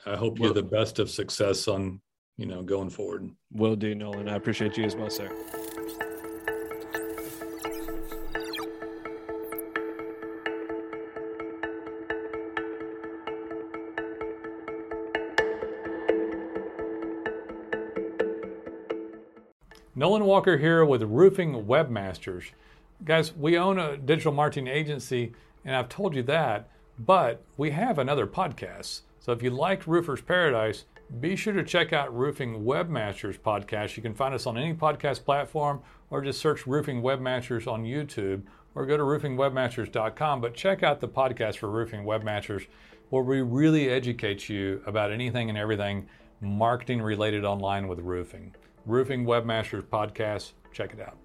[0.04, 2.00] I hope you're the best of success on
[2.36, 3.30] you know, going forward.
[3.52, 4.28] Will do, Nolan.
[4.28, 5.30] I appreciate you as well, sir.
[19.94, 22.50] Nolan Walker here with Roofing Webmasters.
[23.04, 25.32] Guys, we own a digital marketing agency,
[25.64, 26.68] and I've told you that,
[26.98, 29.02] but we have another podcast.
[29.20, 30.86] So if you like Roofers Paradise,
[31.20, 33.96] be sure to check out Roofing Webmasters podcast.
[33.96, 38.42] You can find us on any podcast platform or just search Roofing Webmasters on YouTube
[38.74, 40.40] or go to roofingwebmasters.com.
[40.40, 42.66] But check out the podcast for Roofing Webmasters
[43.10, 46.08] where we really educate you about anything and everything
[46.40, 48.54] marketing related online with roofing.
[48.86, 51.21] Roofing Webmasters podcast, check it out.